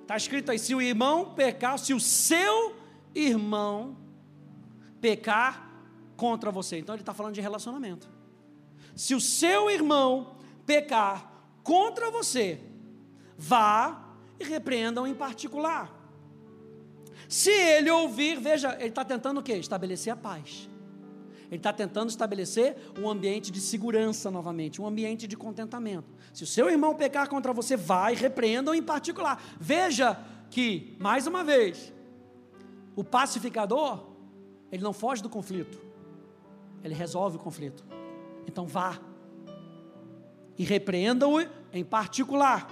[0.00, 2.74] está escrito aí: se o irmão pecar, se o seu
[3.14, 3.98] irmão
[5.02, 5.70] pecar
[6.16, 6.78] contra você.
[6.78, 8.08] Então ele está falando de relacionamento.
[8.96, 11.30] Se o seu irmão pecar
[11.62, 12.58] contra você,
[13.36, 14.02] vá
[14.40, 15.92] e repreendam em particular.
[17.28, 19.56] Se ele ouvir, veja, ele está tentando o quê?
[19.58, 20.70] Estabelecer a paz.
[21.54, 26.12] Ele está tentando estabelecer um ambiente de segurança novamente, um ambiente de contentamento.
[26.32, 29.40] Se o seu irmão pecar contra você, vai, repreendam em particular.
[29.60, 30.18] Veja
[30.50, 31.92] que, mais uma vez,
[32.96, 34.04] o pacificador,
[34.72, 35.80] ele não foge do conflito,
[36.82, 37.84] ele resolve o conflito.
[38.48, 39.00] Então vá
[40.58, 41.40] e repreenda-o
[41.72, 42.68] em particular.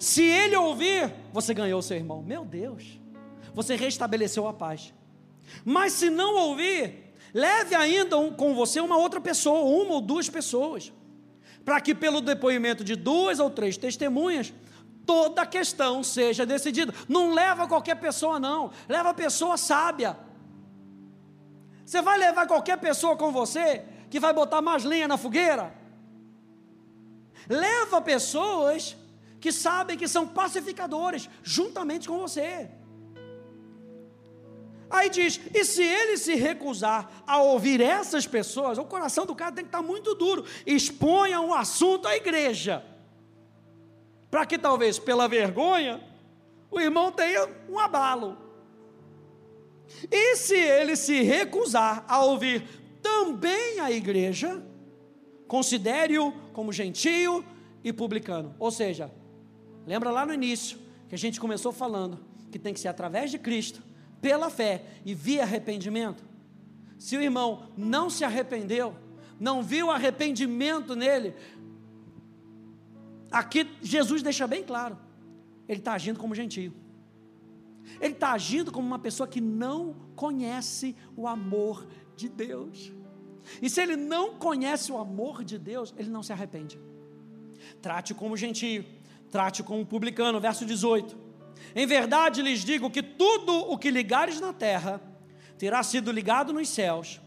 [0.00, 2.22] Se ele ouvir, você ganhou o seu irmão.
[2.22, 3.00] Meu Deus,
[3.54, 4.92] você restabeleceu a paz.
[5.64, 10.28] Mas se não ouvir, Leve ainda um, com você uma outra pessoa, uma ou duas
[10.28, 10.92] pessoas,
[11.64, 14.52] para que pelo depoimento de duas ou três testemunhas,
[15.06, 16.92] toda a questão seja decidida.
[17.08, 20.16] Não leva qualquer pessoa, não, leva a pessoa sábia.
[21.84, 25.74] Você vai levar qualquer pessoa com você que vai botar mais lenha na fogueira?
[27.48, 28.96] Leva pessoas
[29.40, 32.70] que sabem que são pacificadores, juntamente com você.
[34.90, 39.52] Aí diz: e se ele se recusar a ouvir essas pessoas, o coração do cara
[39.52, 40.44] tem que estar muito duro.
[40.66, 42.84] Exponha um assunto à igreja,
[44.30, 46.02] para que talvez pela vergonha
[46.70, 48.36] o irmão tenha um abalo.
[50.10, 52.64] E se ele se recusar a ouvir
[53.02, 54.62] também a igreja,
[55.46, 57.44] considere-o como gentio
[57.82, 58.54] e publicano.
[58.58, 59.10] Ou seja,
[59.86, 62.20] lembra lá no início que a gente começou falando
[62.52, 63.82] que tem que ser através de Cristo,
[64.20, 66.24] pela fé e via arrependimento.
[66.98, 68.94] Se o irmão não se arrependeu,
[69.38, 71.34] não viu arrependimento nele,
[73.30, 74.98] aqui Jesus deixa bem claro:
[75.68, 76.74] ele está agindo como gentio.
[78.00, 82.92] Ele está agindo como uma pessoa que não conhece o amor de Deus.
[83.60, 86.78] E se ele não conhece o amor de Deus, ele não se arrepende.
[87.80, 88.84] Trate como gentio,
[89.30, 91.29] trate como publicano, verso 18.
[91.74, 95.00] Em verdade lhes digo que tudo o que ligares na terra
[95.58, 97.20] terá sido ligado nos céus,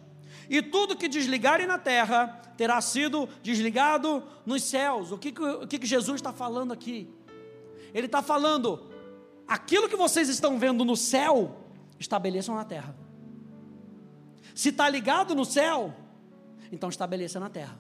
[0.50, 5.12] e tudo que desligarem na terra terá sido desligado nos céus.
[5.12, 7.10] O que, o que Jesus está falando aqui?
[7.94, 8.92] Ele está falando,
[9.48, 11.64] aquilo que vocês estão vendo no céu,
[12.00, 12.96] estabeleçam na terra.
[14.54, 15.94] Se está ligado no céu,
[16.72, 17.80] então estabeleça na terra.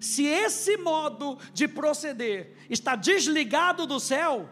[0.00, 4.48] Se esse modo de proceder está desligado do céu,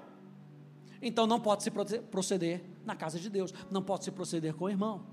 [1.04, 4.70] então não pode se proceder na casa de Deus, não pode se proceder com o
[4.70, 5.06] irmão.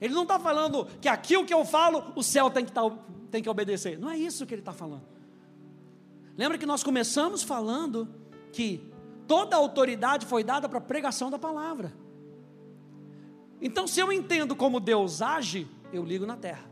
[0.00, 2.82] Ele não está falando que aquilo que eu falo, o céu tem que, tá,
[3.30, 3.98] tem que obedecer.
[3.98, 5.04] Não é isso que ele está falando.
[6.36, 8.08] Lembra que nós começamos falando
[8.52, 8.92] que
[9.26, 11.92] toda a autoridade foi dada para a pregação da palavra.
[13.60, 16.68] Então, se eu entendo como Deus age, eu ligo na terra.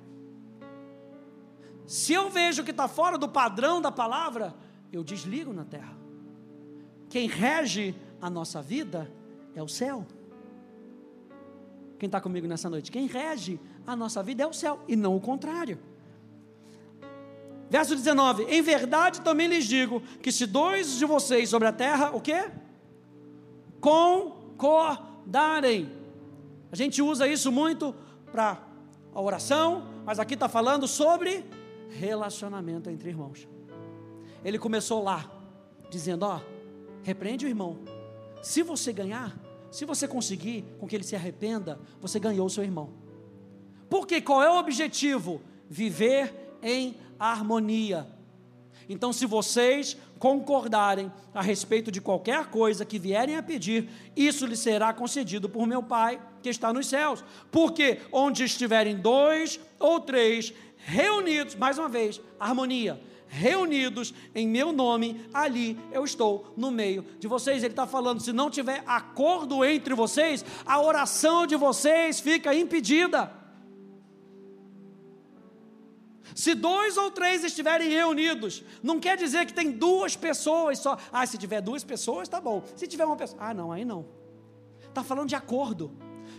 [1.87, 4.55] Se eu vejo que está fora do padrão da palavra,
[4.93, 5.97] eu desligo na terra.
[7.09, 9.11] Quem rege a nossa vida
[9.55, 10.07] é o céu.
[11.99, 12.93] Quem está comigo nessa noite?
[12.93, 15.77] Quem rege a nossa vida é o céu e não o contrário.
[17.69, 22.13] Verso 19: Em verdade também lhes digo que se dois de vocês sobre a terra,
[22.15, 22.49] o que?
[23.81, 25.91] Concordarem.
[26.71, 27.93] A gente usa isso muito
[28.31, 28.63] para
[29.13, 31.45] a oração, mas aqui está falando sobre
[31.91, 33.49] relacionamento entre irmãos.
[34.45, 35.29] Ele começou lá,
[35.91, 36.41] dizendo: Ó,
[37.03, 37.79] repreende o irmão,
[38.42, 39.35] se você ganhar,
[39.70, 42.90] se você conseguir com que ele se arrependa, você ganhou o seu irmão.
[43.88, 45.40] Porque qual é o objetivo?
[45.70, 48.07] Viver em harmonia.
[48.88, 54.57] Então, se vocês concordarem a respeito de qualquer coisa que vierem a pedir, isso lhe
[54.57, 57.24] será concedido por meu Pai que está nos céus.
[57.50, 63.00] Porque onde estiverem dois ou três reunidos, mais uma vez, harmonia
[63.33, 67.62] reunidos em meu nome, ali eu estou no meio de vocês.
[67.62, 73.33] Ele está falando: se não tiver acordo entre vocês, a oração de vocês fica impedida.
[76.35, 80.99] Se dois ou três estiverem reunidos, não quer dizer que tem duas pessoas só.
[81.11, 82.62] Ah, se tiver duas pessoas, tá bom.
[82.77, 84.07] Se tiver uma pessoa, ah, não, aí não.
[84.88, 85.90] Está falando de acordo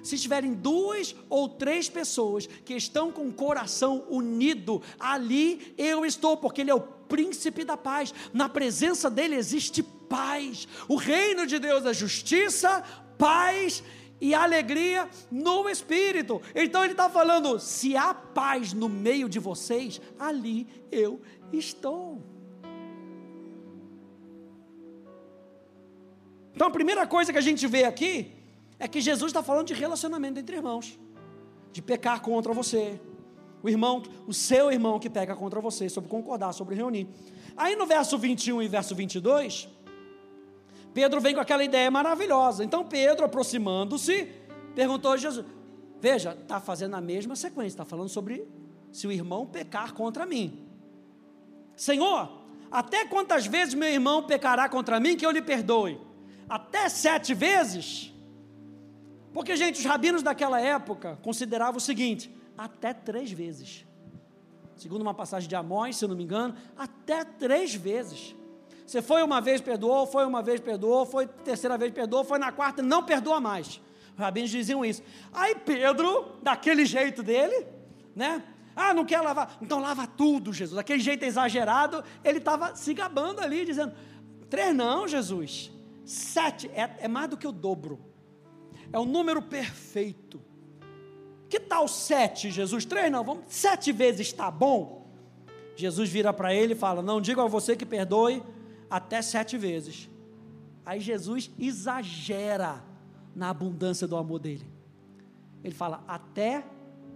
[0.03, 6.35] se tiverem duas ou três pessoas que estão com o coração unido, ali eu estou,
[6.37, 8.13] porque Ele é o príncipe da paz.
[8.33, 10.67] Na presença dele existe paz.
[10.87, 12.83] O reino de Deus é justiça,
[13.17, 13.81] paz
[14.19, 16.41] e alegria no espírito.
[16.53, 22.21] Então ele está falando: se há paz no meio de vocês, ali eu estou.
[26.53, 28.42] Então a primeira coisa que a gente vê aqui
[28.79, 30.99] é que Jesus está falando de relacionamento entre irmãos,
[31.71, 32.99] de pecar contra você,
[33.61, 37.07] o irmão, o seu irmão que peca contra você, sobre concordar, sobre reunir.
[37.55, 39.69] Aí no verso 21 e verso 22,
[40.93, 42.63] Pedro vem com aquela ideia maravilhosa.
[42.63, 44.29] Então Pedro, aproximando-se,
[44.75, 45.45] perguntou a Jesus:
[45.99, 48.47] Veja, está fazendo a mesma sequência, está falando sobre
[48.91, 50.67] se o irmão pecar contra mim.
[51.75, 52.29] Senhor,
[52.69, 55.99] até quantas vezes meu irmão pecará contra mim que eu lhe perdoe?
[56.47, 58.12] Até sete vezes?
[59.33, 63.85] Porque, gente, os rabinos daquela época consideravam o seguinte: até três vezes.
[64.75, 68.35] Segundo uma passagem de Amós, se eu não me engano, até três vezes.
[68.85, 72.51] Você foi uma vez, perdoou, foi uma vez, perdoou, foi terceira vez, perdoou, foi na
[72.51, 73.81] quarta, não perdoa mais.
[74.13, 75.01] Os rabinos diziam isso.
[75.31, 77.65] Aí Pedro, daquele jeito dele,
[78.15, 78.43] né?
[78.75, 79.57] Ah, não quer lavar?
[79.61, 80.75] Então lava tudo, Jesus.
[80.75, 83.93] Daquele jeito exagerado, ele estava se gabando ali, dizendo:
[84.49, 85.71] três não, Jesus.
[86.05, 88.12] Sete é, é mais do que o dobro
[88.91, 90.41] é o número perfeito.
[91.49, 92.85] Que tal sete, Jesus?
[92.85, 95.07] Três não, vamos, sete vezes está bom.
[95.75, 98.43] Jesus vira para ele e fala: Não digo a você que perdoe
[98.89, 100.09] até sete vezes.
[100.85, 102.83] Aí Jesus exagera
[103.35, 104.67] na abundância do amor dele.
[105.63, 106.65] Ele fala: Até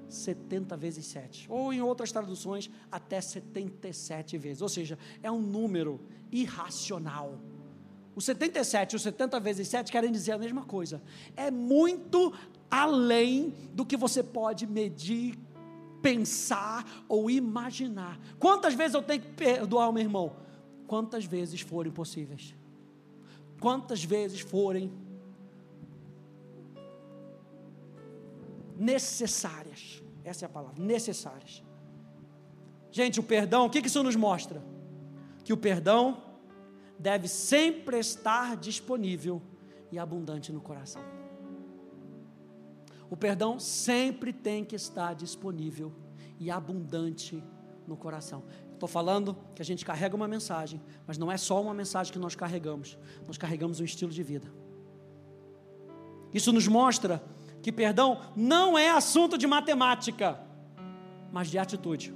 [0.07, 1.47] 70 vezes 7.
[1.49, 4.61] Ou em outras traduções, até 77 vezes.
[4.61, 5.99] Ou seja, é um número
[6.31, 7.39] irracional.
[8.17, 10.99] O 77 e o 70 vezes 7 querem dizer a mesma coisa.
[11.35, 12.33] É muito
[12.67, 15.37] além do que você pode medir,
[16.01, 18.19] pensar ou imaginar.
[18.39, 20.35] Quantas vezes eu tenho que perdoar o meu irmão?
[20.87, 22.55] Quantas vezes forem possíveis.
[23.61, 24.91] Quantas vezes forem
[28.75, 30.01] necessárias.
[30.23, 31.63] Essa é a palavra, necessárias.
[32.89, 34.59] Gente, o perdão, o que isso nos mostra?
[35.43, 36.26] Que o perdão
[36.99, 39.41] deve sempre estar disponível
[39.91, 41.01] e abundante no coração.
[43.09, 45.93] O perdão sempre tem que estar disponível
[46.39, 47.41] e abundante
[47.87, 48.43] no coração.
[48.73, 52.19] Estou falando que a gente carrega uma mensagem, mas não é só uma mensagem que
[52.19, 54.51] nós carregamos, nós carregamos um estilo de vida.
[56.33, 57.23] Isso nos mostra
[57.61, 60.39] que perdão não é assunto de matemática,
[61.31, 62.13] mas de atitude.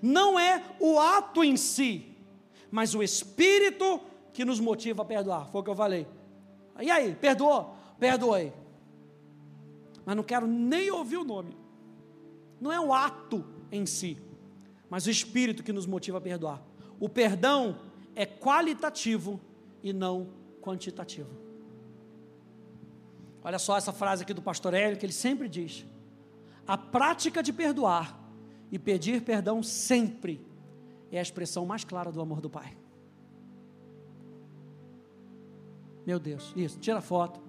[0.00, 2.13] Não é o ato em si,
[2.74, 4.00] mas o espírito
[4.32, 5.46] que nos motiva a perdoar.
[5.46, 6.08] Foi o que eu falei.
[6.80, 7.72] E aí, perdoou?
[8.00, 8.52] Perdoei.
[10.04, 11.56] Mas não quero nem ouvir o nome.
[12.60, 14.18] Não é o ato em si,
[14.90, 16.60] mas o espírito que nos motiva a perdoar.
[16.98, 17.78] O perdão
[18.12, 19.40] é qualitativo
[19.80, 21.30] e não quantitativo.
[23.44, 25.86] Olha só essa frase aqui do pastor Hélio, que ele sempre diz:
[26.66, 28.18] a prática de perdoar
[28.72, 30.44] e pedir perdão sempre
[31.16, 32.76] é a expressão mais clara do amor do Pai.
[36.06, 37.40] Meu Deus, isso, tira foto,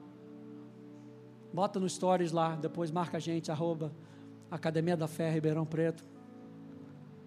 [1.54, 3.92] bota no stories lá, depois marca a gente, arroba
[4.50, 6.06] Academia da Fé Ribeirão Preto.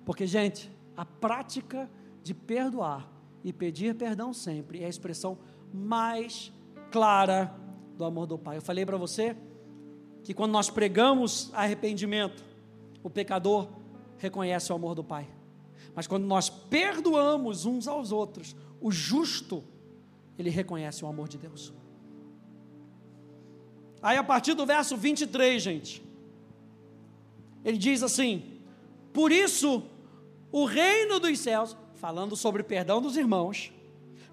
[0.04, 1.90] Porque, gente, a prática
[2.22, 3.10] de perdoar
[3.44, 5.38] e pedir perdão sempre é a expressão
[5.72, 6.52] mais
[6.90, 7.54] clara
[7.96, 8.56] do amor do Pai.
[8.56, 9.36] Eu falei para você
[10.22, 12.44] que quando nós pregamos arrependimento,
[13.02, 13.68] o pecador
[14.16, 15.37] reconhece o amor do Pai.
[15.94, 19.64] Mas quando nós perdoamos uns aos outros, o justo,
[20.38, 21.72] ele reconhece o amor de Deus.
[24.00, 26.02] Aí a partir do verso 23, gente,
[27.64, 28.60] ele diz assim:
[29.12, 29.82] Por isso,
[30.52, 33.72] o reino dos céus, falando sobre perdão dos irmãos,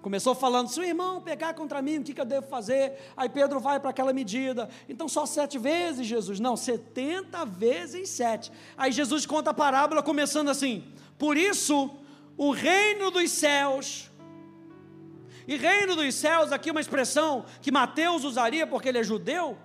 [0.06, 2.92] Começou falando, se o irmão pecar contra mim, o que, que eu devo fazer?
[3.16, 4.68] Aí Pedro vai para aquela medida.
[4.88, 6.38] Então só sete vezes, Jesus?
[6.38, 8.52] Não, setenta vezes sete.
[8.76, 10.84] Aí Jesus conta a parábola começando assim:
[11.18, 11.90] Por isso,
[12.36, 14.10] o reino dos céus.
[15.48, 19.56] E reino dos céus, aqui uma expressão que Mateus usaria porque ele é judeu.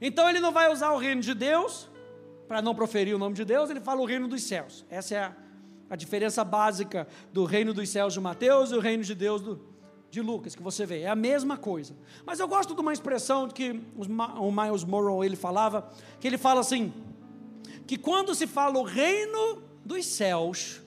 [0.00, 1.88] Então ele não vai usar o reino de Deus,
[2.46, 4.84] para não proferir o nome de Deus, ele fala o reino dos céus.
[4.88, 5.36] Essa é a,
[5.90, 9.60] a diferença básica do reino dos céus de Mateus e o reino de Deus do,
[10.10, 11.96] de Lucas que você vê, é a mesma coisa.
[12.24, 15.90] Mas eu gosto de uma expressão que o Miles Morrow ele falava,
[16.20, 16.92] que ele fala assim,
[17.86, 20.82] que quando se fala o reino dos céus,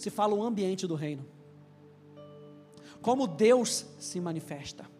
[0.00, 1.26] se fala o ambiente do reino.
[3.02, 4.90] Como Deus se manifesta.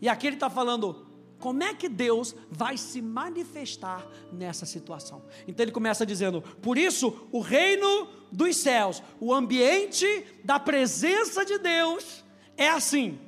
[0.00, 1.06] E aqui ele está falando,
[1.38, 5.22] como é que Deus vai se manifestar nessa situação?
[5.46, 10.06] Então ele começa dizendo: por isso, o reino dos céus, o ambiente
[10.44, 12.24] da presença de Deus,
[12.56, 13.18] é assim,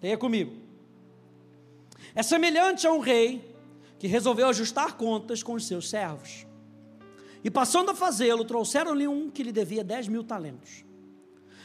[0.00, 0.52] leia comigo.
[2.14, 3.54] É semelhante a um rei
[3.98, 6.46] que resolveu ajustar contas com os seus servos.
[7.44, 10.84] E passando a fazê-lo, trouxeram-lhe um que lhe devia dez mil talentos.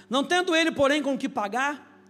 [0.09, 2.01] Não tendo ele, porém, com que pagar,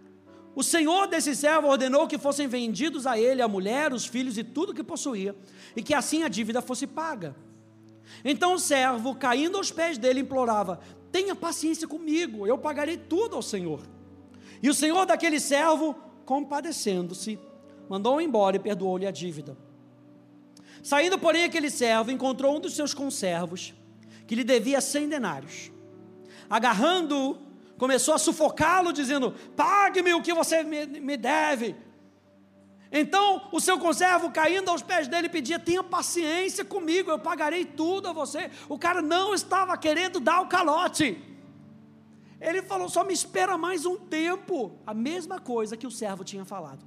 [0.54, 4.42] o senhor desse servo ordenou que fossem vendidos a ele a mulher, os filhos e
[4.42, 5.36] tudo que possuía,
[5.76, 7.36] e que assim a dívida fosse paga.
[8.24, 10.80] Então o servo, caindo aos pés dele, implorava:
[11.12, 13.82] Tenha paciência comigo, eu pagarei tudo ao senhor.
[14.62, 15.94] E o senhor daquele servo,
[16.24, 17.38] compadecendo-se,
[17.88, 19.56] mandou-o embora e perdoou-lhe a dívida.
[20.82, 23.74] Saindo, porém, aquele servo encontrou um dos seus conservos,
[24.26, 25.70] que lhe devia cem denários.
[26.48, 27.38] Agarrando-o,
[27.76, 31.76] começou a sufocá-lo, dizendo: Pague-me o que você me, me deve.
[32.90, 38.08] Então o seu conservo, caindo aos pés dele, pedia: Tenha paciência comigo, eu pagarei tudo
[38.08, 38.50] a você.
[38.68, 41.22] O cara não estava querendo dar o calote.
[42.40, 44.78] Ele falou: só me espera mais um tempo.
[44.86, 46.86] A mesma coisa que o servo tinha falado.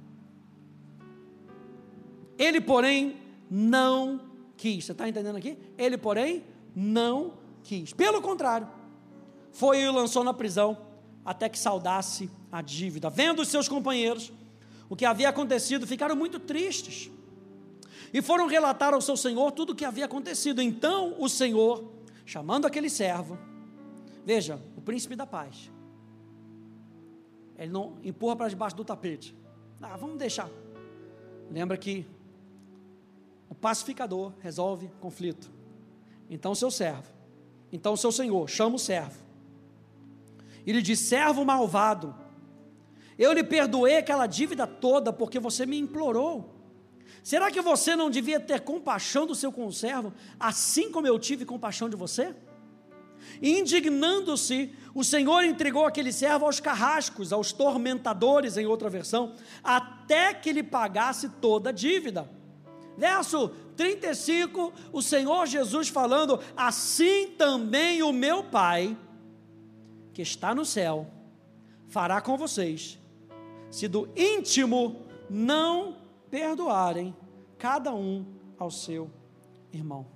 [2.38, 3.21] Ele, porém,
[3.54, 4.18] não
[4.56, 4.86] quis.
[4.86, 5.58] Você está entendendo aqui?
[5.76, 6.42] Ele, porém,
[6.74, 7.92] não quis.
[7.92, 8.66] Pelo contrário,
[9.50, 10.78] foi e o lançou na prisão
[11.22, 13.10] até que saudasse a dívida.
[13.10, 14.32] Vendo os seus companheiros
[14.88, 17.10] o que havia acontecido, ficaram muito tristes
[18.12, 20.62] e foram relatar ao seu senhor tudo o que havia acontecido.
[20.62, 21.92] Então o senhor,
[22.24, 23.38] chamando aquele servo,
[24.24, 25.70] veja, o príncipe da paz.
[27.58, 29.36] Ele não empurra para debaixo do tapete.
[29.80, 30.48] Ah, vamos deixar.
[31.50, 32.06] Lembra que
[33.52, 35.50] o pacificador resolve conflito.
[36.30, 37.12] Então, seu servo,
[37.70, 39.22] então, seu senhor, chama o servo.
[40.64, 42.14] E diz: servo malvado,
[43.18, 46.50] eu lhe perdoei aquela dívida toda porque você me implorou.
[47.22, 51.90] Será que você não devia ter compaixão do seu conservo, assim como eu tive compaixão
[51.90, 52.34] de você?
[53.42, 60.50] Indignando-se, o Senhor entregou aquele servo aos carrascos, aos tormentadores, em outra versão, até que
[60.54, 62.41] lhe pagasse toda a dívida.
[62.96, 68.96] Verso 35, o Senhor Jesus falando: Assim também o meu Pai,
[70.12, 71.06] que está no céu,
[71.88, 72.98] fará com vocês,
[73.70, 75.96] se do íntimo não
[76.30, 77.14] perdoarem
[77.58, 78.26] cada um
[78.58, 79.10] ao seu
[79.72, 80.06] irmão.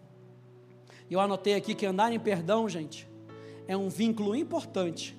[1.10, 3.08] Eu anotei aqui que andar em perdão, gente,
[3.66, 5.16] é um vínculo importante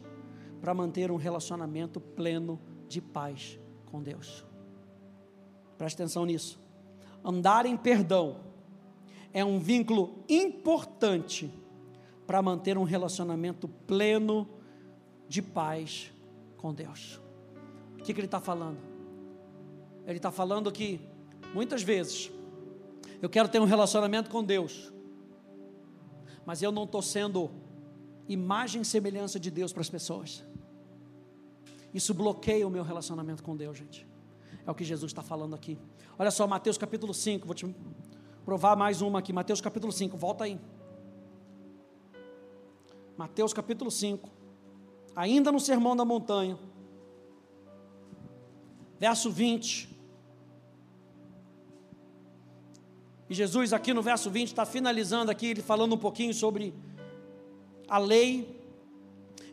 [0.59, 4.45] para manter um relacionamento pleno de paz com Deus.
[5.77, 6.59] Preste atenção nisso.
[7.27, 8.37] Andar em perdão
[9.33, 11.53] é um vínculo importante
[12.25, 14.47] para manter um relacionamento pleno
[15.27, 16.09] de paz
[16.55, 17.19] com Deus.
[17.99, 18.77] O que, que ele está falando?
[20.05, 21.01] Ele está falando que
[21.53, 22.31] muitas vezes
[23.21, 24.93] eu quero ter um relacionamento com Deus,
[26.45, 27.51] mas eu não estou sendo
[28.29, 30.45] imagem e semelhança de Deus para as pessoas.
[31.93, 34.07] Isso bloqueia o meu relacionamento com Deus, gente.
[34.65, 35.77] É o que Jesus está falando aqui.
[36.19, 37.75] Olha só, Mateus capítulo 5, vou te
[38.43, 39.31] provar mais uma aqui.
[39.31, 40.59] Mateus capítulo 5, volta aí.
[43.15, 44.27] Mateus capítulo 5,
[45.15, 46.57] ainda no Sermão da Montanha,
[48.99, 49.95] verso 20.
[53.29, 56.73] E Jesus, aqui no verso 20, está finalizando aqui, ele falando um pouquinho sobre
[57.87, 58.56] a lei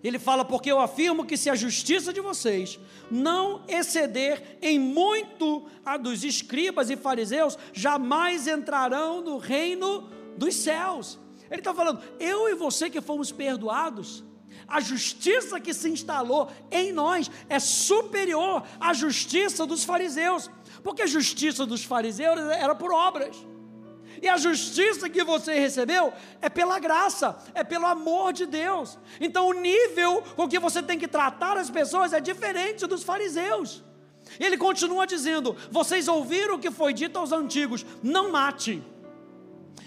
[0.08, 2.78] ele fala: Porque eu afirmo que se a justiça de vocês
[3.10, 11.18] não exceder em muito a dos escribas e fariseus, jamais entrarão no reino dos céus.
[11.50, 14.22] Ele está falando: eu e você que fomos perdoados,
[14.68, 20.50] a justiça que se instalou em nós é superior à justiça dos fariseus,
[20.82, 23.36] porque a justiça dos fariseus era por obras.
[24.22, 28.98] E a justiça que você recebeu é pela graça, é pelo amor de Deus.
[29.20, 33.82] Então o nível com que você tem que tratar as pessoas é diferente dos fariseus.
[34.38, 38.82] Ele continua dizendo: Vocês ouviram o que foi dito aos antigos: não mate.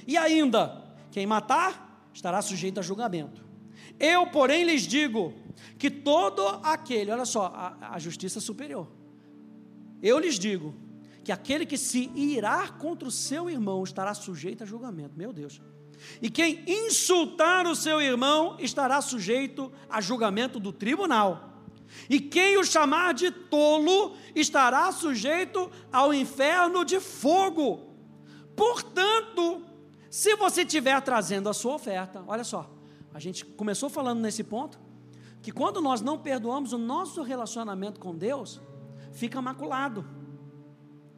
[0.06, 3.46] E ainda, quem matar estará sujeito a julgamento.
[4.00, 5.34] Eu, porém, lhes digo
[5.78, 8.88] que todo aquele, olha só, a, a justiça superior.
[10.02, 10.76] Eu lhes digo
[11.28, 15.18] que aquele que se irá contra o seu irmão estará sujeito a julgamento.
[15.18, 15.60] Meu Deus.
[16.22, 21.66] E quem insultar o seu irmão estará sujeito a julgamento do tribunal.
[22.10, 27.94] E quem o chamar de tolo estará sujeito ao inferno de fogo.
[28.56, 29.66] Portanto,
[30.10, 32.74] se você estiver trazendo a sua oferta, olha só,
[33.14, 34.80] a gente começou falando nesse ponto,
[35.42, 38.62] que quando nós não perdoamos o nosso relacionamento com Deus,
[39.12, 40.16] fica maculado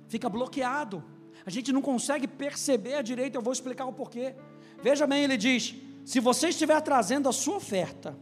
[0.10, 1.02] fica bloqueado.
[1.46, 4.36] A gente não consegue perceber a direita, eu vou explicar o porquê.
[4.84, 8.18] Veja bem, ele diz: se você estiver trazendo a sua oferta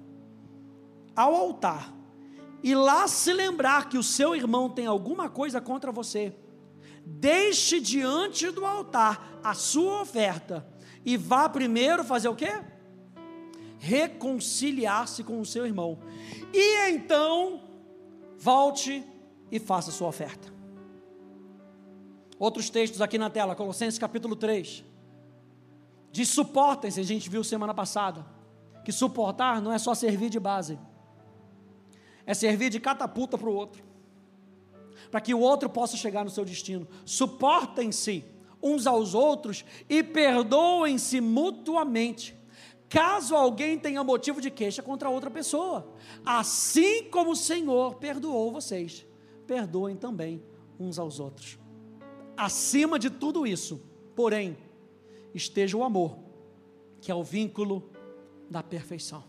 [1.15, 1.91] ao altar,
[2.61, 6.35] e lá se lembrar que o seu irmão tem alguma coisa contra você,
[7.05, 10.67] deixe diante do altar a sua oferta
[11.05, 12.51] e vá primeiro fazer o quê?
[13.79, 15.99] Reconciliar-se com o seu irmão.
[16.53, 17.61] E então
[18.37, 19.03] volte
[19.51, 20.56] e faça a sua oferta.
[22.39, 24.83] Outros textos aqui na tela, Colossenses capítulo 3.
[26.11, 28.25] Diz suportem-se, a gente viu semana passada.
[28.83, 30.79] Que suportar não é só servir de base,
[32.25, 33.83] é servir de catapulta para o outro,
[35.11, 36.87] para que o outro possa chegar no seu destino.
[37.03, 38.23] Suportem-se
[38.63, 42.33] uns aos outros e perdoem-se mutuamente,
[42.87, 45.93] caso alguém tenha motivo de queixa contra outra pessoa.
[46.25, 49.05] Assim como o Senhor perdoou vocês,
[49.45, 50.41] perdoem também
[50.79, 51.59] uns aos outros.
[52.37, 53.81] Acima de tudo isso,
[54.15, 54.55] porém,
[55.33, 56.19] esteja o amor,
[57.01, 57.89] que é o vínculo
[58.49, 59.23] da perfeição.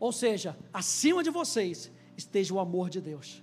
[0.00, 3.42] Ou seja, acima de vocês esteja o amor de Deus.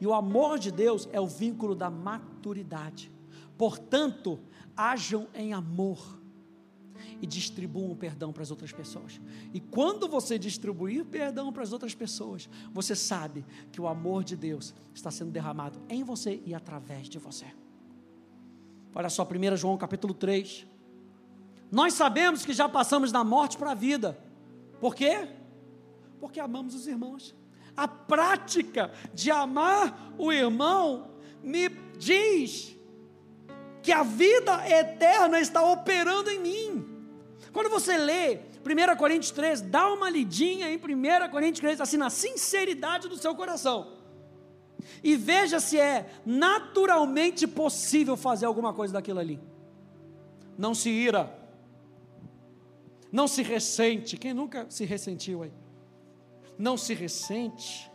[0.00, 3.10] E o amor de Deus é o vínculo da maturidade.
[3.56, 4.40] Portanto,
[4.76, 6.20] hajam em amor
[7.20, 9.20] e distribuam perdão para as outras pessoas.
[9.54, 14.36] E quando você distribuir perdão para as outras pessoas, você sabe que o amor de
[14.36, 17.46] Deus está sendo derramado em você e através de você.
[18.94, 20.66] Olha só, 1 João capítulo 3.
[21.70, 24.18] Nós sabemos que já passamos da morte para a vida.
[24.80, 25.28] Por quê?
[26.20, 27.34] Porque amamos os irmãos.
[27.74, 31.12] A prática de amar o irmão
[31.42, 32.76] me diz
[33.82, 36.86] que a vida eterna está operando em mim.
[37.52, 42.10] Quando você lê 1 Coríntios 3, dá uma lidinha em 1 Coríntios 3, assim, na
[42.10, 44.01] sinceridade do seu coração
[45.02, 49.40] e veja se é naturalmente possível fazer alguma coisa daquilo ali.
[50.56, 51.38] Não se ira,
[53.10, 54.16] não se ressente.
[54.16, 55.52] Quem nunca se ressentiu aí?
[56.58, 57.90] Não se ressente.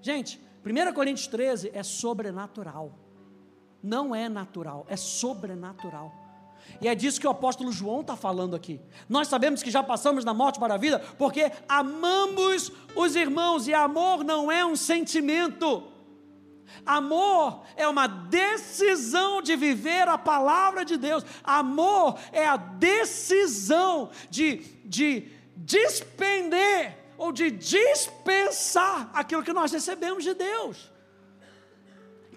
[0.00, 2.98] Gente, 1 Coríntios 13 é sobrenatural.
[3.82, 6.14] Não é natural, é sobrenatural.
[6.80, 8.80] E é disso que o apóstolo João está falando aqui.
[9.08, 13.74] Nós sabemos que já passamos da morte para a vida porque amamos os irmãos, e
[13.74, 15.89] amor não é um sentimento.
[16.84, 21.24] Amor é uma decisão de viver a palavra de Deus.
[21.44, 30.34] Amor é a decisão de, de despender ou de dispensar aquilo que nós recebemos de
[30.34, 30.90] Deus.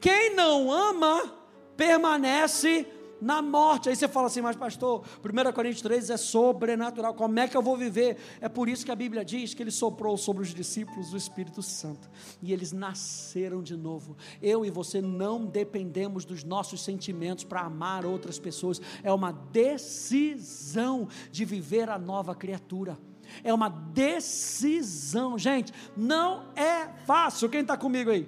[0.02, 1.34] Quem não ama
[1.78, 2.86] permanece
[3.24, 3.88] na morte.
[3.88, 7.14] Aí você fala assim, mas pastor, 1 Coríntios 3 é sobrenatural.
[7.14, 8.18] Como é que eu vou viver?
[8.42, 11.62] É por isso que a Bíblia diz que ele soprou sobre os discípulos o Espírito
[11.62, 12.10] Santo
[12.42, 14.18] e eles nasceram de novo.
[14.42, 18.82] Eu e você não dependemos dos nossos sentimentos para amar outras pessoas.
[19.02, 22.98] É uma decisão de viver a nova criatura.
[23.42, 25.72] É uma decisão, gente.
[25.96, 27.50] Não é fácil.
[27.50, 28.28] Quem está comigo aí?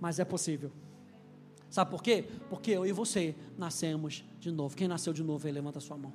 [0.00, 0.70] Mas é possível.
[1.74, 2.24] Sabe por quê?
[2.48, 4.76] Porque eu e você nascemos de novo.
[4.76, 6.12] Quem nasceu de novo aí, levanta a sua mão.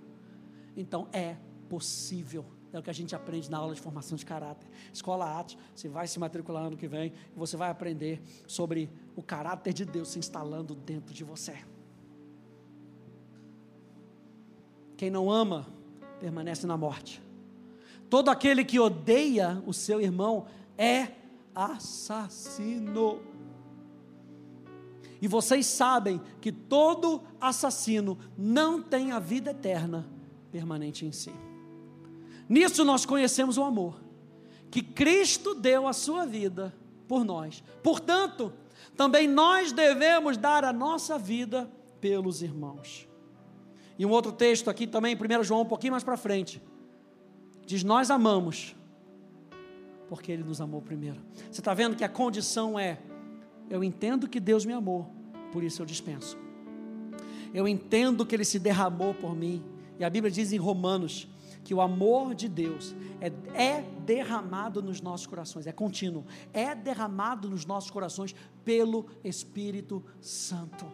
[0.74, 1.36] Então é
[1.68, 2.46] possível.
[2.72, 4.70] É o que a gente aprende na aula de formação de caráter.
[4.94, 9.74] Escola Atos, você vai se matricular ano que vem você vai aprender sobre o caráter
[9.74, 11.58] de Deus se instalando dentro de você.
[14.96, 15.68] Quem não ama,
[16.22, 17.22] permanece na morte.
[18.10, 20.46] Todo aquele que odeia o seu irmão
[20.78, 21.10] é
[21.54, 23.29] assassino.
[25.22, 30.08] E vocês sabem que todo assassino não tem a vida eterna
[30.52, 31.34] permanente em si.
[32.48, 34.02] Nisso nós conhecemos o amor,
[34.72, 36.74] que Cristo deu a sua vida
[37.08, 37.64] por nós.
[37.84, 38.54] Portanto,
[38.96, 43.08] também nós devemos dar a nossa vida pelos irmãos.
[43.98, 46.62] E um outro texto aqui também, 1 João, um pouquinho mais para frente,
[47.66, 48.76] diz: Nós amamos,
[50.08, 51.22] porque Ele nos amou primeiro.
[51.52, 52.98] Você está vendo que a condição é
[53.70, 55.08] eu entendo que Deus me amou,
[55.52, 56.38] por isso eu dispenso.
[57.54, 59.64] Eu entendo que Ele se derramou por mim.
[59.98, 61.28] E a Bíblia diz em Romanos
[61.64, 67.50] que o amor de Deus é, é derramado nos nossos corações, é contínuo, é derramado
[67.50, 70.86] nos nossos corações pelo Espírito Santo.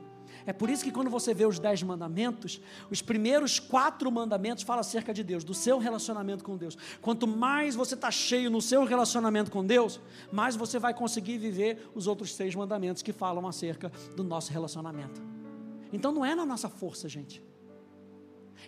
[0.46, 4.82] É por isso que quando você vê os dez mandamentos, os primeiros quatro mandamentos falam
[4.82, 6.78] acerca de Deus, do seu relacionamento com Deus.
[7.02, 10.00] Quanto mais você está cheio no seu relacionamento com Deus,
[10.32, 15.22] mais você vai conseguir viver os outros seis mandamentos que falam acerca do nosso relacionamento.
[15.92, 17.42] Então não é na nossa força, gente.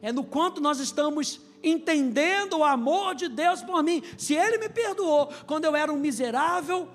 [0.02, 4.04] É no quanto nós estamos entendendo o amor de Deus por mim.
[4.18, 6.88] Se Ele me perdoou quando eu era um miserável,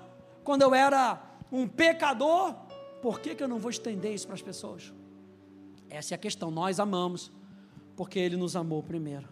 [0.43, 1.21] quando eu era
[1.51, 2.55] um pecador,
[3.03, 4.93] por que, que eu não vou estender isso para as pessoas?
[5.89, 6.49] Essa é a questão.
[6.49, 7.29] Nós amamos,
[7.97, 9.27] porque Ele nos amou primeiro.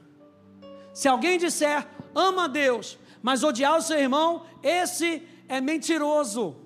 [0.94, 6.58] Se alguém disser, ama a Deus, mas odiar o seu irmão, esse é mentiroso.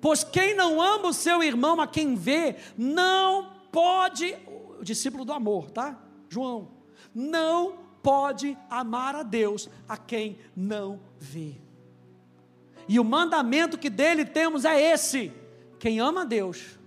[0.00, 4.34] Pois quem não ama o seu irmão a quem vê, não pode,
[4.80, 6.02] o discípulo do amor, tá?
[6.26, 6.70] João,
[7.14, 11.60] não pode amar a Deus a quem não vê.
[12.88, 15.41] E o mandamento que dele temos é esse:
[15.82, 16.78] quem ama a Deus,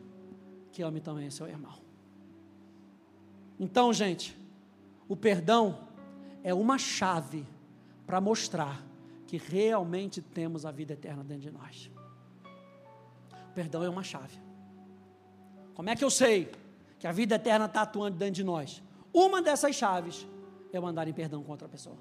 [0.72, 1.74] que ame também seu irmão.
[3.60, 4.34] Então, gente,
[5.06, 5.80] o perdão
[6.42, 7.46] é uma chave
[8.08, 8.82] para mostrar
[9.28, 11.92] que realmente temos a vida eterna dentro de nós.
[13.50, 14.40] O perdão é uma chave.
[15.74, 16.50] Como é que eu sei
[16.98, 18.82] que a vida eterna está atuando dentro de nós?
[19.12, 20.26] Uma dessas chaves
[20.72, 21.98] é eu andar em perdão com outra pessoa.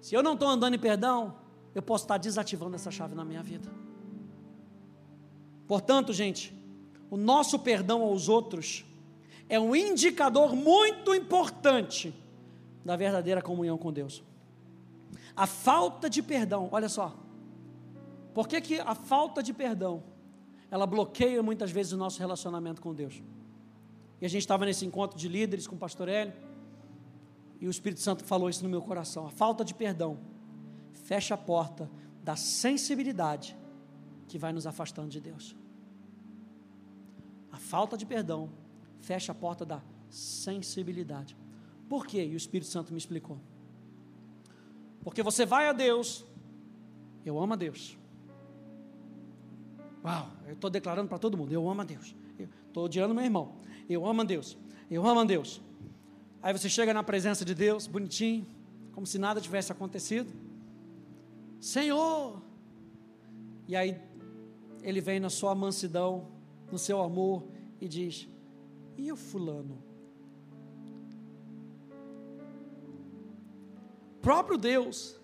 [0.00, 1.36] Se eu não estou andando em perdão,
[1.76, 3.81] eu posso estar desativando essa chave na minha vida.
[5.66, 6.54] Portanto, gente,
[7.10, 8.84] o nosso perdão aos outros
[9.48, 12.14] é um indicador muito importante
[12.84, 14.22] da verdadeira comunhão com Deus.
[15.36, 17.16] A falta de perdão, olha só,
[18.34, 20.02] por que, que a falta de perdão
[20.70, 23.22] ela bloqueia muitas vezes o nosso relacionamento com Deus?
[24.20, 26.32] E a gente estava nesse encontro de líderes com o pastor Hélio,
[27.60, 29.26] e o Espírito Santo falou isso no meu coração.
[29.26, 30.18] A falta de perdão
[30.92, 31.90] fecha a porta
[32.22, 33.56] da sensibilidade
[34.28, 35.56] que vai nos afastando de Deus
[37.72, 38.50] falta de perdão
[39.00, 41.34] fecha a porta da sensibilidade.
[41.88, 42.22] Por quê?
[42.22, 43.38] E o Espírito Santo me explicou.
[45.02, 46.24] Porque você vai a Deus,
[47.24, 47.96] eu amo a Deus.
[50.04, 52.14] Uau, eu estou declarando para todo mundo, eu amo a Deus.
[52.66, 53.56] Estou odiando meu irmão,
[53.88, 54.58] eu amo a Deus,
[54.90, 55.62] eu amo a Deus.
[56.42, 58.46] Aí você chega na presença de Deus, bonitinho,
[58.92, 60.30] como se nada tivesse acontecido.
[61.58, 62.42] Senhor!
[63.66, 63.98] E aí
[64.82, 66.28] ele vem na sua mansidão,
[66.70, 67.44] no seu amor,
[67.80, 68.28] e diz:
[68.96, 69.82] E o fulano?
[74.20, 75.20] Próprio Deus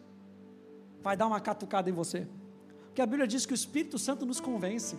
[1.01, 2.29] vai dar uma catucada em você.
[2.87, 4.97] Porque a Bíblia diz que o Espírito Santo nos convence.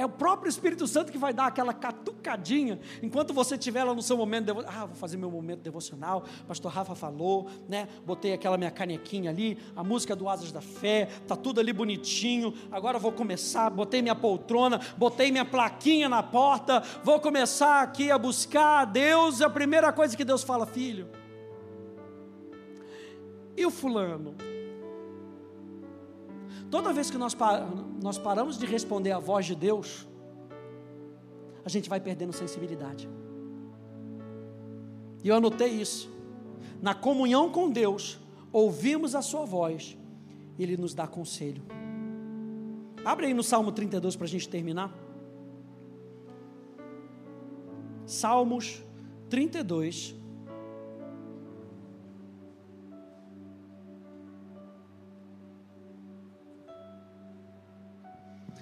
[0.00, 4.00] É o próprio Espírito Santo que vai dar aquela catucadinha enquanto você estiver lá no
[4.00, 4.64] seu momento devo...
[4.66, 6.24] ah, vou fazer meu momento devocional.
[6.48, 7.86] Pastor Rafa falou, né?
[8.06, 12.54] Botei aquela minha canequinha ali, a música do Asas da Fé, tá tudo ali bonitinho.
[12.72, 18.16] Agora vou começar, botei minha poltrona, botei minha plaquinha na porta, vou começar aqui a
[18.16, 19.42] buscar a Deus.
[19.42, 21.08] A primeira coisa que Deus fala, filho.
[23.54, 24.34] E o fulano?
[26.70, 27.36] Toda vez que nós,
[28.00, 30.06] nós paramos de responder a voz de Deus,
[31.64, 33.08] a gente vai perdendo sensibilidade.
[35.22, 36.08] E eu anotei isso.
[36.80, 38.18] Na comunhão com Deus,
[38.52, 39.98] ouvimos a Sua voz,
[40.58, 41.62] Ele nos dá conselho.
[43.04, 44.94] Abre aí no Salmo 32 para a gente terminar.
[48.06, 48.82] Salmos
[49.28, 50.19] 32.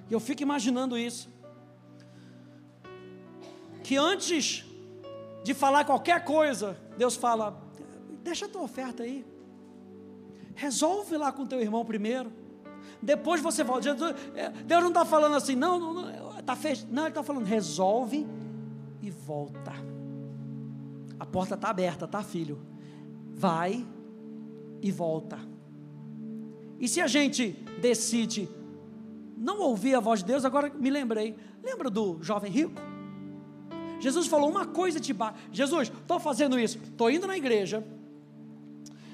[0.09, 1.29] E eu fico imaginando isso.
[3.83, 4.65] Que antes
[5.45, 7.61] de falar qualquer coisa, Deus fala:
[8.23, 9.25] deixa a tua oferta aí.
[10.55, 12.33] Resolve lá com teu irmão primeiro.
[13.01, 13.89] Depois você volta.
[14.35, 16.85] É, Deus não está falando assim, não, não, não, tá fech...
[16.91, 18.27] não Ele está falando, resolve
[19.01, 19.73] e volta.
[21.19, 22.61] A porta está aberta, tá, filho?
[23.33, 23.87] Vai
[24.83, 25.39] e volta.
[26.81, 27.51] E se a gente
[27.81, 28.49] decide
[29.39, 31.37] não ouvi a voz de Deus, agora me lembrei.
[31.63, 32.81] Lembra do jovem rico?
[34.01, 35.39] Jesus falou uma coisa te bate.
[35.53, 37.85] Jesus, estou fazendo isso, estou indo na igreja,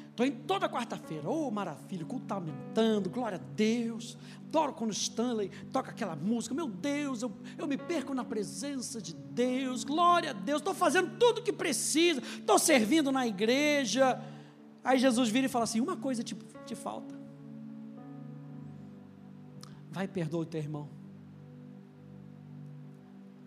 [0.09, 1.29] estou indo toda quarta-feira.
[1.29, 4.17] Oh, maravilha, o culto está aumentando, glória a Deus.
[4.49, 6.55] Adoro quando Stanley toca aquela música.
[6.55, 9.85] Meu Deus, eu, eu me perco na presença de Deus.
[9.85, 14.23] Glória a Deus, estou fazendo tudo o que precisa, estou servindo na igreja.
[14.83, 17.24] Aí Jesus vira e fala assim: uma coisa te, te falta
[19.95, 20.89] vai perdoa o teu irmão.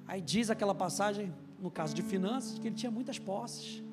[0.08, 3.84] Aí diz aquela passagem, no caso de finanças, que ele tinha muitas posses.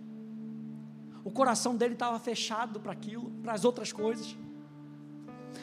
[1.25, 4.37] O coração dele estava fechado para aquilo, para as outras coisas.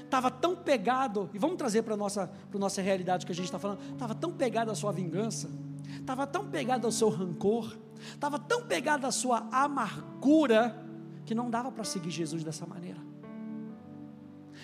[0.04, 3.46] Estava tão pegado, e vamos trazer para a nossa, para nossa realidade que a gente
[3.46, 5.50] está falando, estava tão pegado à sua vingança,
[5.98, 10.86] estava tão pegado ao seu rancor, estava tão pegado à sua amargura,
[11.26, 13.11] que não dava para seguir Jesus dessa maneira.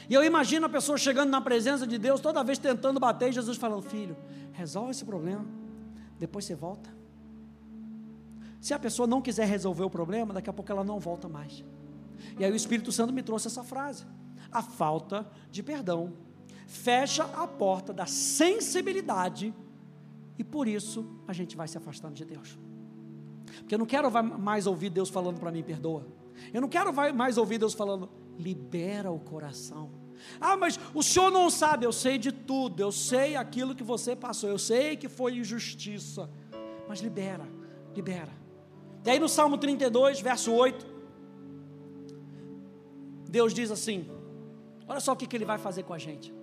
[0.09, 3.31] E eu imagino a pessoa chegando na presença de Deus, toda vez tentando bater, e
[3.31, 4.15] Jesus falando: Filho,
[4.53, 5.45] resolve esse problema,
[6.19, 6.89] depois você volta.
[8.61, 11.63] Se a pessoa não quiser resolver o problema, daqui a pouco ela não volta mais.
[12.39, 14.05] E aí o Espírito Santo me trouxe essa frase:
[14.51, 16.13] a falta de perdão
[16.67, 19.53] fecha a porta da sensibilidade,
[20.37, 22.59] e por isso a gente vai se afastando de Deus.
[23.59, 26.05] Porque eu não quero mais ouvir Deus falando para mim, perdoa.
[26.53, 29.91] Eu não quero mais ouvir Deus falando, libera o coração.
[30.39, 34.15] Ah, mas o senhor não sabe, eu sei de tudo, eu sei aquilo que você
[34.15, 36.29] passou, eu sei que foi injustiça,
[36.87, 37.47] mas libera,
[37.95, 38.31] libera.
[39.05, 40.85] E aí no Salmo 32, verso 8,
[43.29, 44.09] Deus diz assim:
[44.87, 46.33] olha só o que, que Ele vai fazer com a gente.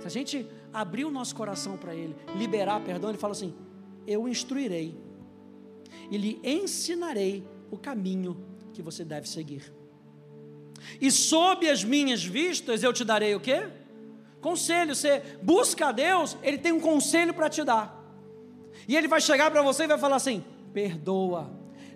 [0.00, 3.54] Se a gente abrir o nosso coração para Ele, liberar perdão, Ele fala assim:
[4.06, 4.96] Eu instruirei
[6.10, 8.36] e lhe ensinarei o caminho
[8.72, 9.77] que você deve seguir.
[11.00, 13.68] E sob as minhas vistas eu te darei o quê?
[14.40, 14.94] Conselho.
[14.94, 17.96] Você busca a Deus, Ele tem um conselho para te dar.
[18.86, 21.50] E Ele vai chegar para você e vai falar assim: perdoa,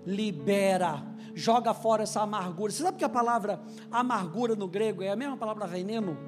[0.06, 1.02] libera,
[1.34, 2.72] joga fora essa amargura.
[2.72, 3.60] Você sabe que a palavra
[3.90, 6.18] amargura no grego é a mesma palavra veneno?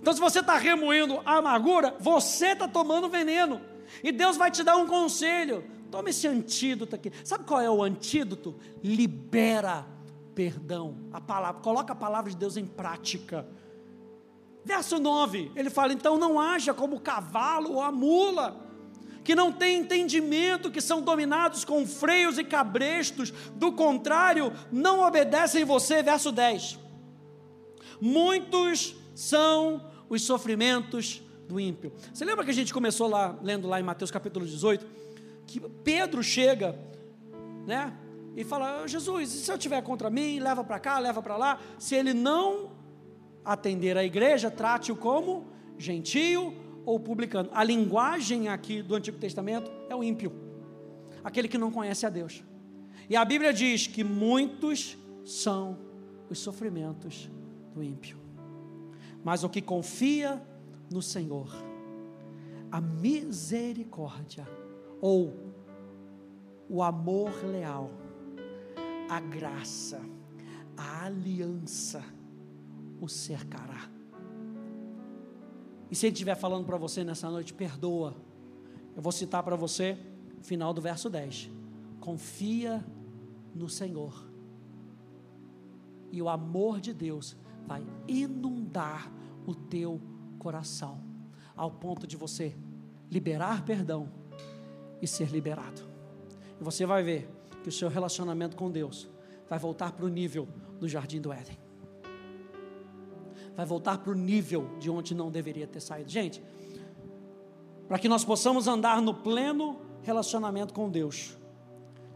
[0.00, 3.60] Então, se você está remoendo a amargura, você está tomando veneno.
[4.02, 5.62] E Deus vai te dar um conselho.
[5.90, 7.12] Toma esse antídoto aqui.
[7.22, 8.56] Sabe qual é o antídoto?
[8.82, 9.84] Libera
[10.34, 10.96] perdão.
[11.12, 13.46] A palavra, coloca a palavra de Deus em prática.
[14.64, 18.60] Verso 9, ele fala: então não haja como o cavalo ou a mula,
[19.24, 25.64] que não tem entendimento, que são dominados com freios e cabrestos, do contrário, não obedecem
[25.64, 26.02] você.
[26.02, 26.78] Verso 10:
[28.00, 31.92] muitos são os sofrimentos do ímpio.
[32.12, 34.86] Você lembra que a gente começou lá, lendo lá em Mateus capítulo 18,
[35.46, 36.78] que Pedro chega,
[37.66, 37.96] né?
[38.36, 41.60] E fala: Jesus, se eu tiver contra mim, leva para cá, leva para lá.
[41.78, 42.70] Se ele não
[43.44, 45.46] atender a igreja, trate-o como
[45.78, 46.54] gentio
[46.84, 47.48] ou publicano.
[47.52, 50.32] A linguagem aqui do Antigo Testamento é o ímpio,
[51.24, 52.42] aquele que não conhece a Deus.
[53.08, 55.78] E a Bíblia diz que muitos são
[56.28, 57.28] os sofrimentos
[57.74, 58.16] do ímpio,
[59.24, 60.40] mas o que confia
[60.90, 61.52] no Senhor,
[62.70, 64.46] a misericórdia
[65.00, 65.34] ou
[66.68, 67.90] o amor leal
[69.10, 70.00] a graça,
[70.76, 72.00] a aliança
[73.00, 73.90] o cercará.
[75.90, 78.14] E se ele estiver falando para você nessa noite, perdoa.
[78.94, 79.98] Eu vou citar para você
[80.40, 81.50] o final do verso 10.
[81.98, 82.84] Confia
[83.52, 84.24] no Senhor.
[86.12, 87.36] E o amor de Deus
[87.66, 89.10] vai inundar
[89.44, 90.00] o teu
[90.38, 91.00] coração,
[91.56, 92.54] ao ponto de você
[93.10, 94.08] liberar perdão
[95.02, 95.82] e ser liberado.
[96.60, 99.08] E você vai ver que o seu relacionamento com Deus
[99.48, 100.48] vai voltar para o nível
[100.78, 101.58] do jardim do Éden.
[103.56, 106.08] Vai voltar para o nível de onde não deveria ter saído.
[106.08, 106.42] Gente,
[107.88, 111.36] para que nós possamos andar no pleno relacionamento com Deus,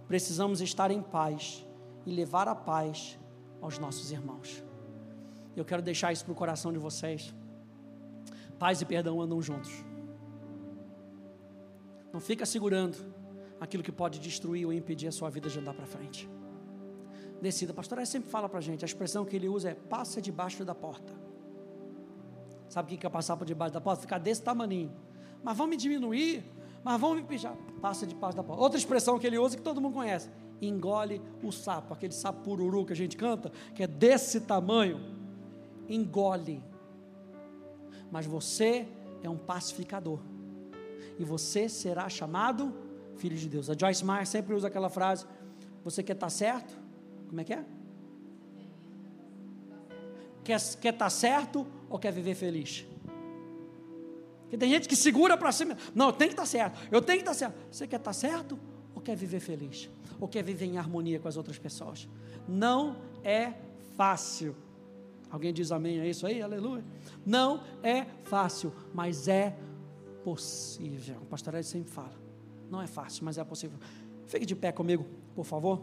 [0.07, 1.67] precisamos estar em paz
[2.07, 3.19] e levar a paz
[3.61, 4.63] aos nossos irmãos.
[5.57, 7.35] Eu quero deixar isso para o coração de vocês.
[8.59, 9.73] Paz e perdão andam juntos.
[12.13, 12.97] Não fica segurando
[13.61, 16.29] aquilo que pode destruir ou impedir a sua vida de andar para frente.
[17.41, 17.75] Decida.
[17.75, 20.65] Pastor Ele sempre fala para a gente, a expressão que ele usa é passa debaixo
[20.65, 21.13] da porta.
[22.69, 24.01] Sabe o que é passar por debaixo da porta?
[24.01, 24.93] Ficar desse tamaninho.
[25.43, 26.45] Mas vão me diminuir,
[26.83, 27.55] mas vão me pijar.
[27.81, 28.63] Passa debaixo da porta.
[28.63, 30.31] Outra expressão que ele usa que todo mundo conhece.
[30.61, 35.01] Engole o sapo, aquele sapo pururu que a gente canta, que é desse tamanho.
[35.89, 36.63] Engole.
[38.11, 38.89] Mas você
[39.23, 40.21] é um pacificador.
[41.19, 42.73] E você será chamado
[43.17, 43.71] filho de Deus.
[43.71, 45.27] A Joyce Meyer sempre usa aquela frase:
[45.83, 46.77] Você quer estar tá certo?
[47.29, 47.65] Como é que é?
[50.45, 52.87] Quer estar quer tá certo ou quer viver feliz?
[54.43, 55.77] Porque tem gente que segura para cima.
[55.95, 56.81] Não, eu tenho que estar tá certo.
[56.93, 57.55] Eu tenho que estar tá certo.
[57.73, 58.59] Você quer estar tá certo
[58.95, 59.91] ou quer viver feliz?
[60.21, 62.09] Ou quer viver em harmonia com as outras pessoas?
[62.47, 63.55] Não é
[63.97, 64.55] fácil.
[65.31, 66.41] Alguém diz amém a isso aí?
[66.41, 66.85] Aleluia.
[67.27, 69.57] Não é fácil, mas é
[70.23, 71.17] possível.
[71.23, 72.24] O pastor Ed sempre fala.
[72.71, 73.79] Não é fácil, mas é possível.
[74.27, 75.05] Fique de pé comigo,
[75.35, 75.83] por favor.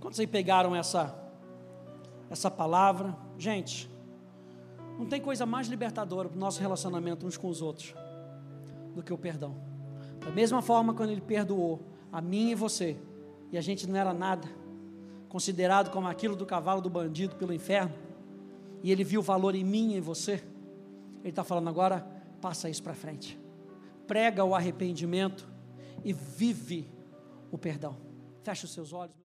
[0.00, 1.18] Quando vocês pegaram essa
[2.32, 3.90] essa palavra, gente,
[4.98, 7.94] não tem coisa mais libertadora para o nosso relacionamento uns com os outros
[8.94, 9.54] do que o perdão.
[10.18, 12.96] Da mesma forma, quando Ele perdoou a mim e você,
[13.50, 14.48] e a gente não era nada,
[15.28, 17.92] considerado como aquilo do cavalo do bandido pelo inferno,
[18.82, 20.42] e Ele viu o valor em mim e em você,
[21.20, 22.06] Ele está falando agora,
[22.40, 23.38] passa isso para frente,
[24.12, 25.48] prega o arrependimento
[26.04, 26.86] e vive
[27.50, 27.96] o perdão.
[28.42, 29.16] Feche os seus olhos.